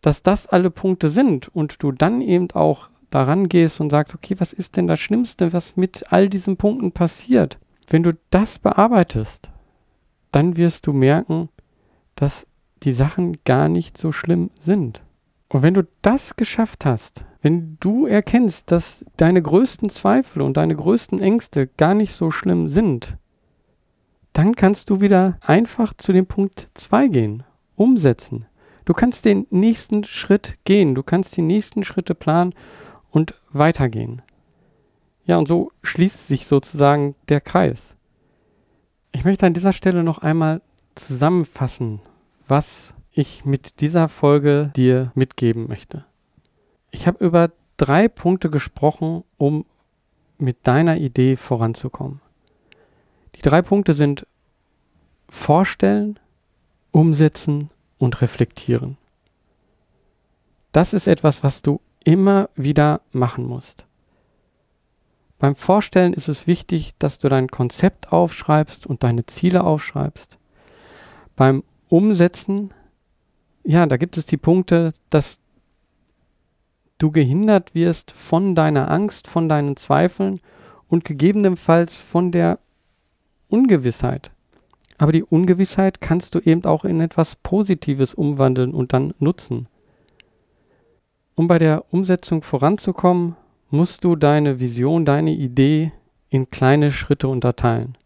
dass 0.00 0.22
das 0.22 0.46
alle 0.46 0.70
Punkte 0.70 1.10
sind 1.10 1.48
und 1.48 1.82
du 1.82 1.92
dann 1.92 2.22
eben 2.22 2.50
auch 2.52 2.88
daran 3.10 3.48
gehst 3.48 3.80
und 3.80 3.90
sagst, 3.90 4.14
okay, 4.14 4.36
was 4.38 4.52
ist 4.52 4.76
denn 4.76 4.86
das 4.86 5.00
Schlimmste, 5.00 5.52
was 5.52 5.76
mit 5.76 6.10
all 6.10 6.28
diesen 6.28 6.56
Punkten 6.56 6.92
passiert? 6.92 7.58
Wenn 7.88 8.02
du 8.02 8.16
das 8.30 8.58
bearbeitest, 8.58 9.50
dann 10.32 10.56
wirst 10.56 10.86
du 10.86 10.92
merken, 10.92 11.48
dass 12.14 12.46
die 12.82 12.92
Sachen 12.92 13.38
gar 13.44 13.68
nicht 13.68 13.98
so 13.98 14.12
schlimm 14.12 14.50
sind. 14.58 15.02
Und 15.48 15.62
wenn 15.62 15.74
du 15.74 15.86
das 16.02 16.36
geschafft 16.36 16.84
hast, 16.84 17.24
wenn 17.42 17.76
du 17.80 18.06
erkennst, 18.06 18.70
dass 18.70 19.04
deine 19.16 19.42
größten 19.42 19.90
Zweifel 19.90 20.42
und 20.42 20.56
deine 20.56 20.76
größten 20.76 21.20
Ängste 21.20 21.66
gar 21.66 21.94
nicht 21.94 22.12
so 22.12 22.30
schlimm 22.30 22.68
sind, 22.68 23.16
dann 24.32 24.54
kannst 24.54 24.90
du 24.90 25.00
wieder 25.00 25.38
einfach 25.40 25.94
zu 25.94 26.12
dem 26.12 26.26
Punkt 26.26 26.68
2 26.74 27.08
gehen, 27.08 27.42
umsetzen. 27.76 28.46
Du 28.84 28.92
kannst 28.92 29.24
den 29.24 29.46
nächsten 29.50 30.04
Schritt 30.04 30.58
gehen, 30.64 30.94
du 30.94 31.02
kannst 31.02 31.36
die 31.36 31.42
nächsten 31.42 31.84
Schritte 31.84 32.14
planen 32.14 32.54
und 33.10 33.34
weitergehen. 33.52 34.22
Ja, 35.24 35.38
und 35.38 35.48
so 35.48 35.72
schließt 35.82 36.26
sich 36.26 36.46
sozusagen 36.46 37.14
der 37.28 37.40
Kreis. 37.40 37.94
Ich 39.12 39.24
möchte 39.24 39.46
an 39.46 39.54
dieser 39.54 39.72
Stelle 39.72 40.02
noch 40.04 40.18
einmal 40.18 40.60
zusammenfassen, 40.94 42.00
was 42.50 42.94
ich 43.12 43.44
mit 43.44 43.80
dieser 43.80 44.08
Folge 44.08 44.72
dir 44.74 45.12
mitgeben 45.14 45.68
möchte. 45.68 46.04
Ich 46.90 47.06
habe 47.06 47.24
über 47.24 47.50
drei 47.76 48.08
Punkte 48.08 48.50
gesprochen, 48.50 49.24
um 49.36 49.64
mit 50.38 50.66
deiner 50.66 50.96
Idee 50.96 51.36
voranzukommen. 51.36 52.20
Die 53.36 53.42
drei 53.42 53.62
Punkte 53.62 53.94
sind 53.94 54.26
Vorstellen, 55.28 56.18
Umsetzen 56.90 57.70
und 57.98 58.20
Reflektieren. 58.20 58.96
Das 60.72 60.92
ist 60.92 61.06
etwas, 61.06 61.44
was 61.44 61.62
du 61.62 61.80
immer 62.04 62.48
wieder 62.56 63.00
machen 63.12 63.46
musst. 63.46 63.84
Beim 65.38 65.54
Vorstellen 65.54 66.12
ist 66.12 66.28
es 66.28 66.46
wichtig, 66.46 66.94
dass 66.98 67.18
du 67.18 67.28
dein 67.28 67.48
Konzept 67.48 68.12
aufschreibst 68.12 68.86
und 68.86 69.04
deine 69.04 69.24
Ziele 69.26 69.62
aufschreibst. 69.64 70.36
Beim 71.36 71.62
Umsetzen, 71.90 72.72
ja, 73.64 73.84
da 73.84 73.96
gibt 73.96 74.16
es 74.16 74.24
die 74.24 74.36
Punkte, 74.36 74.92
dass 75.10 75.40
du 76.98 77.10
gehindert 77.10 77.74
wirst 77.74 78.12
von 78.12 78.54
deiner 78.54 78.88
Angst, 78.88 79.26
von 79.26 79.48
deinen 79.48 79.76
Zweifeln 79.76 80.38
und 80.88 81.04
gegebenenfalls 81.04 81.96
von 81.96 82.30
der 82.30 82.60
Ungewissheit. 83.48 84.30
Aber 84.98 85.10
die 85.10 85.24
Ungewissheit 85.24 86.00
kannst 86.00 86.36
du 86.36 86.38
eben 86.38 86.64
auch 86.64 86.84
in 86.84 87.00
etwas 87.00 87.34
Positives 87.34 88.14
umwandeln 88.14 88.72
und 88.72 88.92
dann 88.92 89.12
nutzen. 89.18 89.66
Um 91.34 91.48
bei 91.48 91.58
der 91.58 91.84
Umsetzung 91.92 92.42
voranzukommen, 92.42 93.34
musst 93.70 94.04
du 94.04 94.14
deine 94.14 94.60
Vision, 94.60 95.04
deine 95.04 95.32
Idee 95.32 95.90
in 96.28 96.50
kleine 96.50 96.92
Schritte 96.92 97.26
unterteilen 97.26 97.96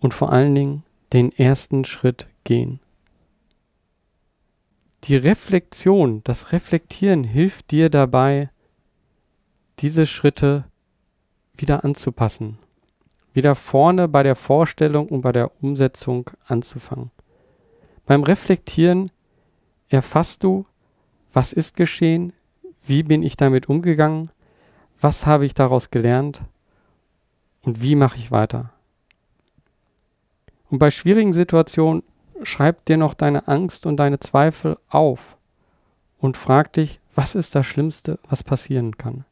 und 0.00 0.14
vor 0.14 0.32
allen 0.32 0.54
Dingen 0.54 0.82
den 1.12 1.30
ersten 1.32 1.84
Schritt 1.84 2.26
gehen. 2.44 2.80
Die 5.04 5.16
Reflexion, 5.16 6.22
das 6.24 6.52
Reflektieren 6.52 7.24
hilft 7.24 7.70
dir 7.70 7.88
dabei, 7.88 8.50
diese 9.78 10.06
Schritte 10.06 10.64
wieder 11.56 11.84
anzupassen 11.84 12.58
wieder 13.38 13.54
vorne 13.54 14.08
bei 14.08 14.24
der 14.24 14.34
Vorstellung 14.34 15.08
und 15.08 15.20
bei 15.20 15.30
der 15.30 15.52
Umsetzung 15.62 16.28
anzufangen. 16.46 17.12
Beim 18.04 18.24
Reflektieren 18.24 19.12
erfasst 19.88 20.42
du, 20.42 20.66
was 21.32 21.52
ist 21.52 21.76
geschehen, 21.76 22.32
wie 22.82 23.04
bin 23.04 23.22
ich 23.22 23.36
damit 23.36 23.68
umgegangen, 23.68 24.30
was 25.00 25.24
habe 25.24 25.46
ich 25.46 25.54
daraus 25.54 25.90
gelernt 25.90 26.40
und 27.62 27.80
wie 27.80 27.94
mache 27.94 28.16
ich 28.16 28.32
weiter. 28.32 28.72
Und 30.68 30.80
bei 30.80 30.90
schwierigen 30.90 31.32
Situationen 31.32 32.02
schreib 32.42 32.84
dir 32.86 32.96
noch 32.96 33.14
deine 33.14 33.48
Angst 33.48 33.86
und 33.86 33.96
deine 33.96 34.20
Zweifel 34.20 34.78
auf 34.88 35.36
und 36.18 36.36
frag 36.36 36.72
dich, 36.72 37.00
was 37.14 37.34
ist 37.34 37.54
das 37.54 37.66
Schlimmste, 37.66 38.18
was 38.28 38.42
passieren 38.42 38.96
kann. 38.96 39.24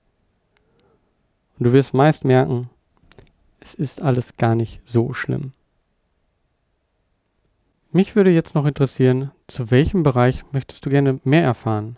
Und 1.59 1.65
du 1.65 1.73
wirst 1.73 1.95
meist 1.95 2.25
merken, 2.25 2.71
es 3.61 3.75
ist 3.75 4.01
alles 4.01 4.37
gar 4.37 4.55
nicht 4.55 4.81
so 4.85 5.13
schlimm. 5.15 5.53
Mich 7.93 8.15
würde 8.15 8.31
jetzt 8.31 8.55
noch 8.55 8.67
interessieren, 8.67 9.31
zu 9.47 9.71
welchem 9.71 10.03
Bereich 10.03 10.45
möchtest 10.53 10.85
du 10.85 10.91
gerne 10.91 11.21
mehr 11.25 11.43
erfahren? 11.43 11.97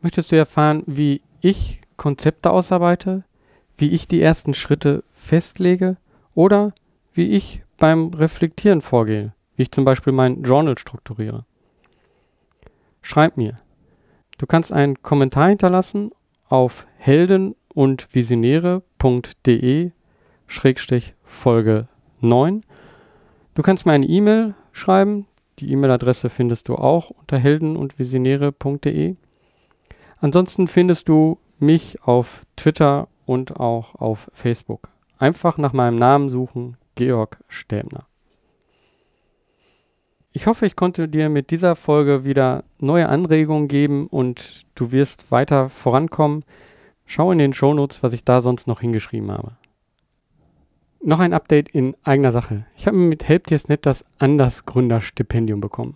Möchtest 0.00 0.32
du 0.32 0.36
erfahren, 0.36 0.82
wie 0.86 1.20
ich 1.40 1.80
Konzepte 1.96 2.50
ausarbeite, 2.50 3.24
wie 3.76 3.90
ich 3.90 4.08
die 4.08 4.22
ersten 4.22 4.54
Schritte 4.54 5.04
festlege 5.12 5.96
oder 6.34 6.72
wie 7.12 7.28
ich 7.30 7.62
beim 7.76 8.08
Reflektieren 8.08 8.80
vorgehe, 8.80 9.32
wie 9.58 9.62
ich 9.62 9.72
zum 9.72 9.84
Beispiel 9.84 10.12
mein 10.12 10.44
Journal 10.44 10.78
strukturiere? 10.78 11.44
Schreib 13.02 13.36
mir. 13.36 13.58
Du 14.38 14.46
kannst 14.46 14.72
einen 14.72 15.02
Kommentar 15.02 15.48
hinterlassen 15.48 16.12
auf 16.48 16.86
helden 16.96 17.56
und 17.74 18.08
visionäre.de 18.14 19.90
Folge 21.24 21.88
9. 22.20 22.62
Du 23.54 23.62
kannst 23.62 23.84
mir 23.84 23.92
eine 23.92 24.06
E-Mail 24.06 24.54
schreiben. 24.70 25.26
Die 25.58 25.72
E-Mail-Adresse 25.72 26.30
findest 26.30 26.68
du 26.68 26.76
auch 26.76 27.10
unter 27.10 27.36
helden- 27.36 27.76
und 27.76 27.98
visionäre.de. 27.98 29.16
Ansonsten 30.20 30.68
findest 30.68 31.08
du 31.08 31.38
mich 31.58 32.00
auf 32.02 32.46
Twitter 32.54 33.08
und 33.26 33.58
auch 33.58 33.96
auf 33.96 34.30
Facebook. 34.32 34.88
Einfach 35.18 35.58
nach 35.58 35.72
meinem 35.72 35.98
Namen 35.98 36.30
suchen, 36.30 36.76
Georg 36.94 37.38
Stäbner. 37.48 38.07
Ich 40.38 40.46
hoffe, 40.46 40.66
ich 40.66 40.76
konnte 40.76 41.08
dir 41.08 41.30
mit 41.30 41.50
dieser 41.50 41.74
Folge 41.74 42.22
wieder 42.22 42.62
neue 42.78 43.08
Anregungen 43.08 43.66
geben 43.66 44.06
und 44.06 44.66
du 44.76 44.92
wirst 44.92 45.32
weiter 45.32 45.68
vorankommen. 45.68 46.44
Schau 47.06 47.32
in 47.32 47.38
den 47.38 47.52
Shownotes, 47.52 48.04
was 48.04 48.12
ich 48.12 48.22
da 48.22 48.40
sonst 48.40 48.68
noch 48.68 48.80
hingeschrieben 48.80 49.32
habe. 49.32 49.56
Noch 51.02 51.18
ein 51.18 51.32
Update 51.32 51.70
in 51.70 51.96
eigener 52.04 52.30
Sache. 52.30 52.66
Ich 52.76 52.86
habe 52.86 53.00
mit 53.00 53.26
HelpDirsNet 53.26 53.84
das 53.84 54.04
Anders 54.18 54.64
Gründerstipendium 54.64 55.60
bekommen. 55.60 55.94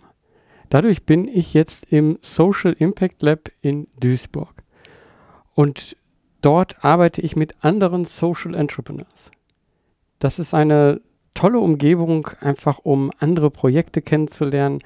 Dadurch 0.67 1.05
bin 1.05 1.29
ich 1.29 1.53
jetzt 1.53 1.85
im 1.89 2.19
Social 2.19 2.73
Impact 2.73 3.21
Lab 3.21 3.49
in 3.61 3.87
Duisburg. 3.97 4.55
Und 5.53 5.95
dort 6.41 6.83
arbeite 6.83 7.21
ich 7.21 7.37
mit 7.37 7.63
anderen 7.63 8.03
Social 8.03 8.55
Entrepreneurs. 8.55 9.31
Das 10.19 10.37
ist 10.37 10.53
eine 10.53 10.99
tolle 11.33 11.59
Umgebung, 11.59 12.27
einfach 12.41 12.79
um 12.79 13.11
andere 13.19 13.49
Projekte 13.49 14.01
kennenzulernen, 14.01 14.79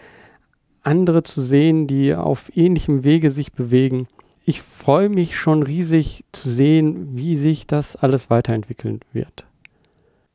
andere 0.84 1.24
zu 1.24 1.42
sehen, 1.42 1.88
die 1.88 2.14
auf 2.14 2.56
ähnlichem 2.56 3.04
Wege 3.04 3.32
sich 3.32 3.52
bewegen. 3.52 4.08
Ich 4.46 4.62
freue 4.62 5.10
mich 5.10 5.38
schon 5.38 5.64
riesig 5.64 6.24
zu 6.32 6.50
sehen, 6.50 7.18
wie 7.18 7.36
sich 7.36 7.68
das 7.68 7.96
alles 7.98 8.30
weiterentwickeln 8.30 9.02
wird. 9.12 9.46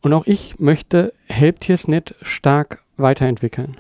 Und 0.03 0.12
auch 0.12 0.27
ich 0.27 0.59
möchte 0.59 1.14
Helptiersnet 1.29 2.14
stark 2.20 2.83
weiterentwickeln. 2.96 3.79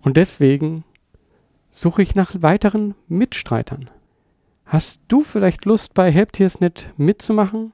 Und 0.00 0.16
deswegen 0.16 0.84
suche 1.70 2.02
ich 2.02 2.14
nach 2.14 2.40
weiteren 2.40 2.94
Mitstreitern. 3.08 3.90
Hast 4.64 5.00
du 5.08 5.22
vielleicht 5.22 5.64
Lust, 5.64 5.94
bei 5.94 6.10
Helptiersnet 6.10 6.90
mitzumachen? 6.96 7.72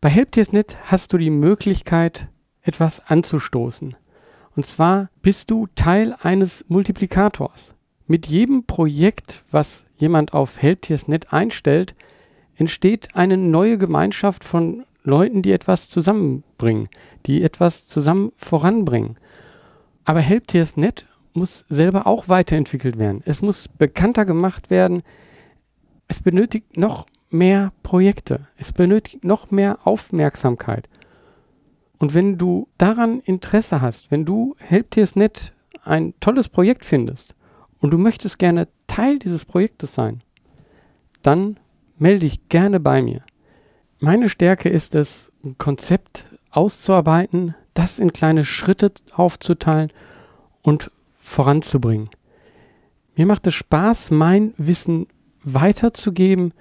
Bei 0.00 0.08
Helptiersnet 0.08 0.76
hast 0.84 1.12
du 1.12 1.18
die 1.18 1.30
Möglichkeit, 1.30 2.28
etwas 2.62 3.06
anzustoßen. 3.06 3.96
Und 4.56 4.66
zwar 4.66 5.08
bist 5.22 5.50
du 5.50 5.68
Teil 5.74 6.16
eines 6.20 6.64
Multiplikators. 6.68 7.74
Mit 8.06 8.26
jedem 8.26 8.64
Projekt, 8.64 9.44
was 9.50 9.86
jemand 9.96 10.32
auf 10.32 10.60
Helptiersnet 10.60 11.32
einstellt, 11.32 11.94
entsteht 12.56 13.14
eine 13.14 13.36
neue 13.36 13.78
Gemeinschaft 13.78 14.44
von 14.44 14.84
Leuten, 15.02 15.42
die 15.42 15.52
etwas 15.52 15.88
zusammenbringen, 15.88 16.88
die 17.26 17.42
etwas 17.42 17.86
zusammen 17.86 18.32
voranbringen. 18.36 19.16
Aber 20.04 20.20
Helptiersnet 20.20 21.06
muss 21.32 21.64
selber 21.68 22.06
auch 22.06 22.28
weiterentwickelt 22.28 22.98
werden. 22.98 23.22
Es 23.24 23.42
muss 23.42 23.68
bekannter 23.68 24.24
gemacht 24.24 24.70
werden. 24.70 25.02
Es 26.08 26.22
benötigt 26.22 26.76
noch 26.76 27.06
mehr 27.30 27.72
Projekte. 27.82 28.48
Es 28.56 28.72
benötigt 28.72 29.24
noch 29.24 29.50
mehr 29.50 29.78
Aufmerksamkeit. 29.84 30.88
Und 32.00 32.14
wenn 32.14 32.38
du 32.38 32.66
daran 32.78 33.20
Interesse 33.20 33.82
hast, 33.82 34.10
wenn 34.10 34.24
du 34.24 34.56
Helptiersnet 34.58 35.52
ein 35.84 36.14
tolles 36.18 36.48
Projekt 36.48 36.84
findest 36.86 37.34
und 37.78 37.92
du 37.92 37.98
möchtest 37.98 38.38
gerne 38.38 38.68
Teil 38.86 39.18
dieses 39.18 39.44
Projektes 39.44 39.94
sein, 39.94 40.22
dann 41.22 41.60
melde 41.98 42.20
dich 42.20 42.48
gerne 42.48 42.80
bei 42.80 43.02
mir. 43.02 43.22
Meine 43.98 44.30
Stärke 44.30 44.70
ist 44.70 44.94
es, 44.94 45.30
ein 45.44 45.58
Konzept 45.58 46.24
auszuarbeiten, 46.50 47.54
das 47.74 47.98
in 47.98 48.14
kleine 48.14 48.46
Schritte 48.46 48.92
aufzuteilen 49.12 49.92
und 50.62 50.90
voranzubringen. 51.18 52.08
Mir 53.14 53.26
macht 53.26 53.46
es 53.46 53.54
Spaß, 53.54 54.10
mein 54.10 54.54
Wissen 54.56 55.06
weiterzugeben 55.44 56.54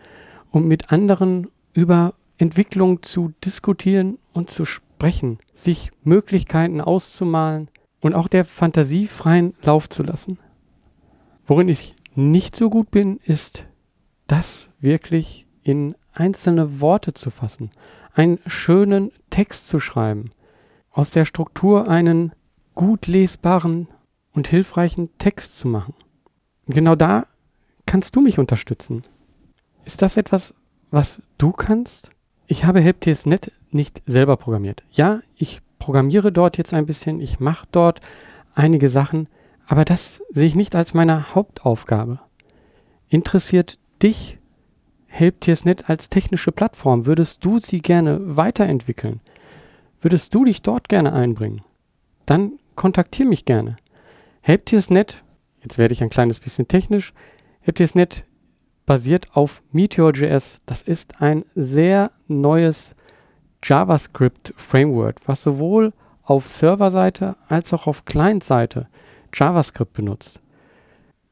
und 0.51 0.67
mit 0.67 0.91
anderen 0.91 1.47
über 1.71 2.13
Entwicklung 2.37 3.03
zu 3.03 3.31
diskutieren 3.43 4.17
und 4.33 4.51
zu 4.51 4.65
sprechen, 4.65 4.88
sich 5.53 5.91
Möglichkeiten 6.03 6.81
auszumalen 6.81 7.69
und 8.01 8.13
auch 8.13 8.27
der 8.27 8.45
Fantasie 8.45 9.07
freien 9.07 9.53
Lauf 9.61 9.89
zu 9.89 10.03
lassen. 10.03 10.39
Worin 11.45 11.69
ich 11.69 11.95
nicht 12.15 12.55
so 12.55 12.69
gut 12.69 12.91
bin, 12.91 13.17
ist 13.23 13.65
das 14.27 14.69
wirklich 14.79 15.45
in 15.63 15.95
einzelne 16.13 16.81
Worte 16.81 17.13
zu 17.13 17.31
fassen, 17.31 17.71
einen 18.13 18.39
schönen 18.45 19.11
Text 19.29 19.67
zu 19.67 19.79
schreiben, 19.79 20.29
aus 20.91 21.11
der 21.11 21.25
Struktur 21.25 21.87
einen 21.87 22.33
gut 22.75 23.07
lesbaren 23.07 23.87
und 24.33 24.47
hilfreichen 24.47 25.09
Text 25.17 25.57
zu 25.57 25.67
machen. 25.67 25.93
Und 26.67 26.73
genau 26.75 26.95
da 26.95 27.27
kannst 27.85 28.15
du 28.15 28.21
mich 28.21 28.39
unterstützen. 28.39 29.03
Ist 29.85 30.01
das 30.01 30.17
etwas, 30.17 30.53
was 30.91 31.21
du 31.37 31.51
kannst? 31.51 32.09
Ich 32.51 32.65
habe 32.65 32.81
HelpTSNet 32.81 33.51
nicht 33.69 34.01
selber 34.07 34.35
programmiert. 34.35 34.81
Ja, 34.91 35.21
ich 35.35 35.61
programmiere 35.77 36.31
dort 36.31 36.57
jetzt 36.57 36.73
ein 36.73 36.87
bisschen, 36.87 37.21
ich 37.21 37.39
mache 37.39 37.67
dort 37.71 38.01
einige 38.55 38.89
Sachen, 38.89 39.29
aber 39.67 39.85
das 39.85 40.23
sehe 40.31 40.47
ich 40.47 40.55
nicht 40.55 40.75
als 40.75 40.95
meine 40.95 41.35
Hauptaufgabe. 41.35 42.19
Interessiert 43.07 43.77
dich 44.01 44.39
HelpTSNet 45.05 45.91
als 45.91 46.09
technische 46.09 46.51
Plattform? 46.51 47.05
Würdest 47.05 47.45
du 47.45 47.59
sie 47.59 47.83
gerne 47.83 48.35
weiterentwickeln? 48.35 49.21
Würdest 50.01 50.33
du 50.33 50.43
dich 50.43 50.63
dort 50.63 50.89
gerne 50.89 51.13
einbringen? 51.13 51.61
Dann 52.25 52.53
kontaktiere 52.73 53.29
mich 53.29 53.45
gerne. 53.45 53.77
HelpTSNet, 54.41 55.23
jetzt 55.61 55.77
werde 55.77 55.93
ich 55.93 56.01
ein 56.01 56.09
kleines 56.09 56.39
bisschen 56.39 56.67
technisch, 56.67 57.13
HelpTSNet 57.61 58.25
basiert 58.89 59.27
auf 59.35 59.61
Meteor.js. 59.71 60.61
Das 60.65 60.81
ist 60.81 61.21
ein 61.21 61.45
sehr 61.53 62.09
neues 62.27 62.95
JavaScript-Framework, 63.61 65.17
was 65.27 65.43
sowohl 65.43 65.93
auf 66.23 66.47
Serverseite 66.47 67.35
als 67.47 67.71
auch 67.71 67.85
auf 67.85 68.05
Client-Seite 68.05 68.87
JavaScript 69.31 69.93
benutzt. 69.93 70.39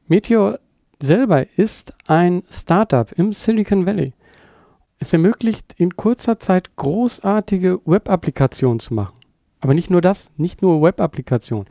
Meteor 0.06 0.60
selber 1.02 1.46
ist 1.56 1.94
ein 2.06 2.44
Startup 2.48 3.10
im 3.10 3.32
Silicon 3.32 3.86
Valley. 3.86 4.12
Es 5.00 5.12
ermöglicht 5.12 5.74
in 5.78 5.96
kurzer 5.96 6.38
Zeit 6.38 6.76
großartige 6.76 7.80
Web-Applikationen 7.84 8.78
zu 8.78 8.94
machen. 8.94 9.18
Aber 9.58 9.74
nicht 9.74 9.90
nur 9.90 10.00
das, 10.00 10.30
nicht 10.36 10.62
nur 10.62 10.80
Web-Applikationen, 10.80 11.66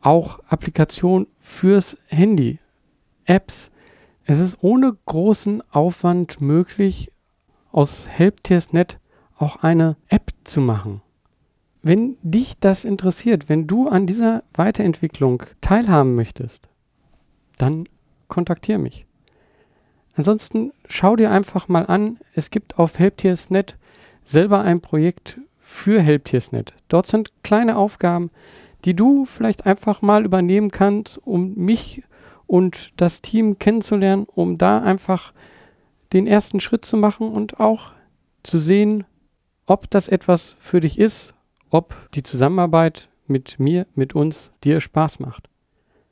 auch 0.00 0.38
Applikationen 0.46 1.26
fürs 1.40 1.96
Handy, 2.06 2.60
Apps. 3.24 3.72
Es 4.30 4.40
ist 4.40 4.58
ohne 4.60 4.94
großen 5.06 5.62
Aufwand 5.70 6.42
möglich, 6.42 7.10
aus 7.72 8.06
HelpTiersNet 8.06 8.98
auch 9.38 9.62
eine 9.62 9.96
App 10.08 10.32
zu 10.44 10.60
machen. 10.60 11.00
Wenn 11.80 12.18
dich 12.20 12.58
das 12.58 12.84
interessiert, 12.84 13.48
wenn 13.48 13.66
du 13.66 13.88
an 13.88 14.06
dieser 14.06 14.44
Weiterentwicklung 14.52 15.44
teilhaben 15.62 16.14
möchtest, 16.14 16.68
dann 17.56 17.88
kontaktiere 18.28 18.78
mich. 18.78 19.06
Ansonsten 20.14 20.72
schau 20.86 21.16
dir 21.16 21.30
einfach 21.30 21.68
mal 21.68 21.86
an, 21.86 22.18
es 22.34 22.50
gibt 22.50 22.78
auf 22.78 22.98
Helptiersnet 22.98 23.78
selber 24.24 24.60
ein 24.60 24.82
Projekt 24.82 25.40
für 25.58 26.02
Helptiersnet. 26.02 26.74
Dort 26.88 27.06
sind 27.06 27.32
kleine 27.42 27.78
Aufgaben, 27.78 28.30
die 28.84 28.94
du 28.94 29.24
vielleicht 29.24 29.64
einfach 29.64 30.02
mal 30.02 30.26
übernehmen 30.26 30.70
kannst, 30.70 31.16
um 31.26 31.54
mich 31.54 32.02
und 32.48 32.90
das 32.96 33.22
Team 33.22 33.60
kennenzulernen, 33.60 34.26
um 34.34 34.58
da 34.58 34.82
einfach 34.82 35.32
den 36.12 36.26
ersten 36.26 36.58
Schritt 36.58 36.84
zu 36.84 36.96
machen 36.96 37.30
und 37.30 37.60
auch 37.60 37.92
zu 38.42 38.58
sehen, 38.58 39.04
ob 39.66 39.88
das 39.90 40.08
etwas 40.08 40.56
für 40.58 40.80
dich 40.80 40.98
ist, 40.98 41.34
ob 41.70 41.94
die 42.14 42.22
Zusammenarbeit 42.22 43.08
mit 43.26 43.60
mir, 43.60 43.86
mit 43.94 44.14
uns 44.14 44.50
dir 44.64 44.80
Spaß 44.80 45.20
macht. 45.20 45.48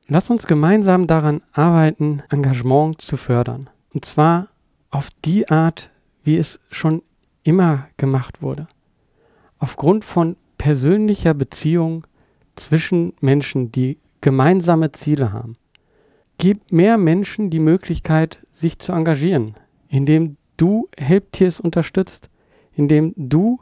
Lass 0.07 0.31
uns 0.31 0.47
gemeinsam 0.47 1.07
daran 1.07 1.41
arbeiten, 1.53 2.23
Engagement 2.29 3.01
zu 3.01 3.17
fördern. 3.17 3.71
Und 3.93 4.05
zwar 4.05 4.49
auf 4.91 5.09
die 5.25 5.49
Art, 5.49 5.91
wie 6.23 6.37
es 6.37 6.61
schon 6.71 7.03
immer 7.43 7.89
gemacht 7.97 8.43
wurde. 8.43 8.69
Aufgrund 9.59 10.05
von 10.05 10.37
persönlicher 10.59 11.33
Beziehung 11.33 12.07
zwischen 12.57 13.15
Menschen, 13.21 13.73
die 13.73 13.99
gemeinsame 14.21 14.93
Ziele 14.93 15.33
haben. 15.33 15.57
Gib 16.39 16.71
mehr 16.71 16.99
Menschen 16.99 17.51
die 17.51 17.61
Möglichkeit, 17.61 18.47
sich 18.53 18.79
zu 18.79 18.93
engagieren, 18.93 19.55
indem 19.89 20.37
du 20.57 20.89
Helptiers 20.99 21.61
unterstützt, 21.61 22.29
indem 22.75 23.15
du 23.17 23.61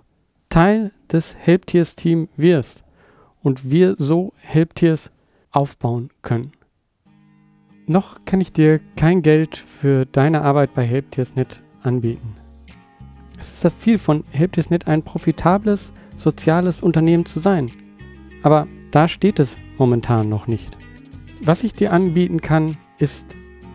Teil 0.49 0.93
des 1.11 1.37
Helptiers-Team 1.37 2.29
wirst 2.37 2.85
und 3.43 3.71
wir 3.71 3.95
so 3.99 4.33
Helptiers 4.39 5.11
aufbauen 5.51 6.11
können. 6.23 6.53
Noch 7.87 8.25
kann 8.25 8.41
ich 8.41 8.53
dir 8.53 8.81
kein 8.97 9.23
Geld 9.23 9.57
für 9.57 10.07
deine 10.07 10.43
Arbeit 10.43 10.75
bei 10.75 10.87
HelpTiersNet 10.87 11.61
anbieten. 11.83 12.35
Es 13.39 13.53
ist 13.53 13.65
das 13.65 13.79
Ziel 13.79 13.99
von 13.99 14.25
HelpTiersNet, 14.31 14.89
ein 14.89 15.05
profitables, 15.05 15.93
soziales 16.11 16.83
Unternehmen 16.83 17.27
zu 17.27 17.41
sein. 17.41 17.71
Aber 18.43 18.67
da 18.91 19.07
steht 19.07 19.39
es 19.39 19.57
momentan 19.77 20.29
noch 20.29 20.47
nicht. 20.47 20.84
Was 21.46 21.62
ich 21.62 21.74
dir 21.74 21.92
anbieten 21.92 22.40
kann, 22.40 22.78
ist 22.98 23.26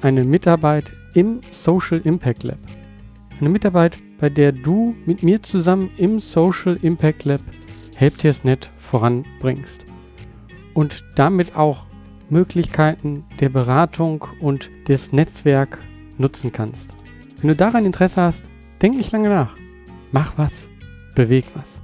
eine 0.02 0.24
Mitarbeit 0.24 0.92
im 1.14 1.40
Social 1.52 2.02
Impact 2.04 2.42
Lab. 2.42 2.58
Eine 3.40 3.50
Mitarbeit, 3.50 3.96
bei 4.20 4.28
der 4.28 4.52
du 4.52 4.96
mit 5.06 5.22
mir 5.22 5.44
zusammen 5.44 5.92
im 5.98 6.20
Social 6.20 6.80
Impact 6.82 7.26
Lab 7.26 7.42
HelpTiersNet 7.96 8.66
voranbringst 8.66 9.82
und 10.74 11.04
damit 11.16 11.56
auch 11.56 11.86
Möglichkeiten 12.32 13.24
der 13.40 13.50
Beratung 13.50 14.26
und 14.40 14.70
des 14.88 15.14
Netzwerk 15.14 15.78
nutzen 16.18 16.52
kannst. 16.52 16.88
Wenn 17.40 17.50
du 17.50 17.56
daran 17.56 17.86
Interesse 17.86 18.22
hast, 18.22 18.44
denk 18.82 18.98
nicht 18.98 19.12
lange 19.12 19.30
nach. 19.30 19.56
Mach 20.12 20.36
was, 20.40 20.70
beweg 21.16 21.46
was. 21.54 21.79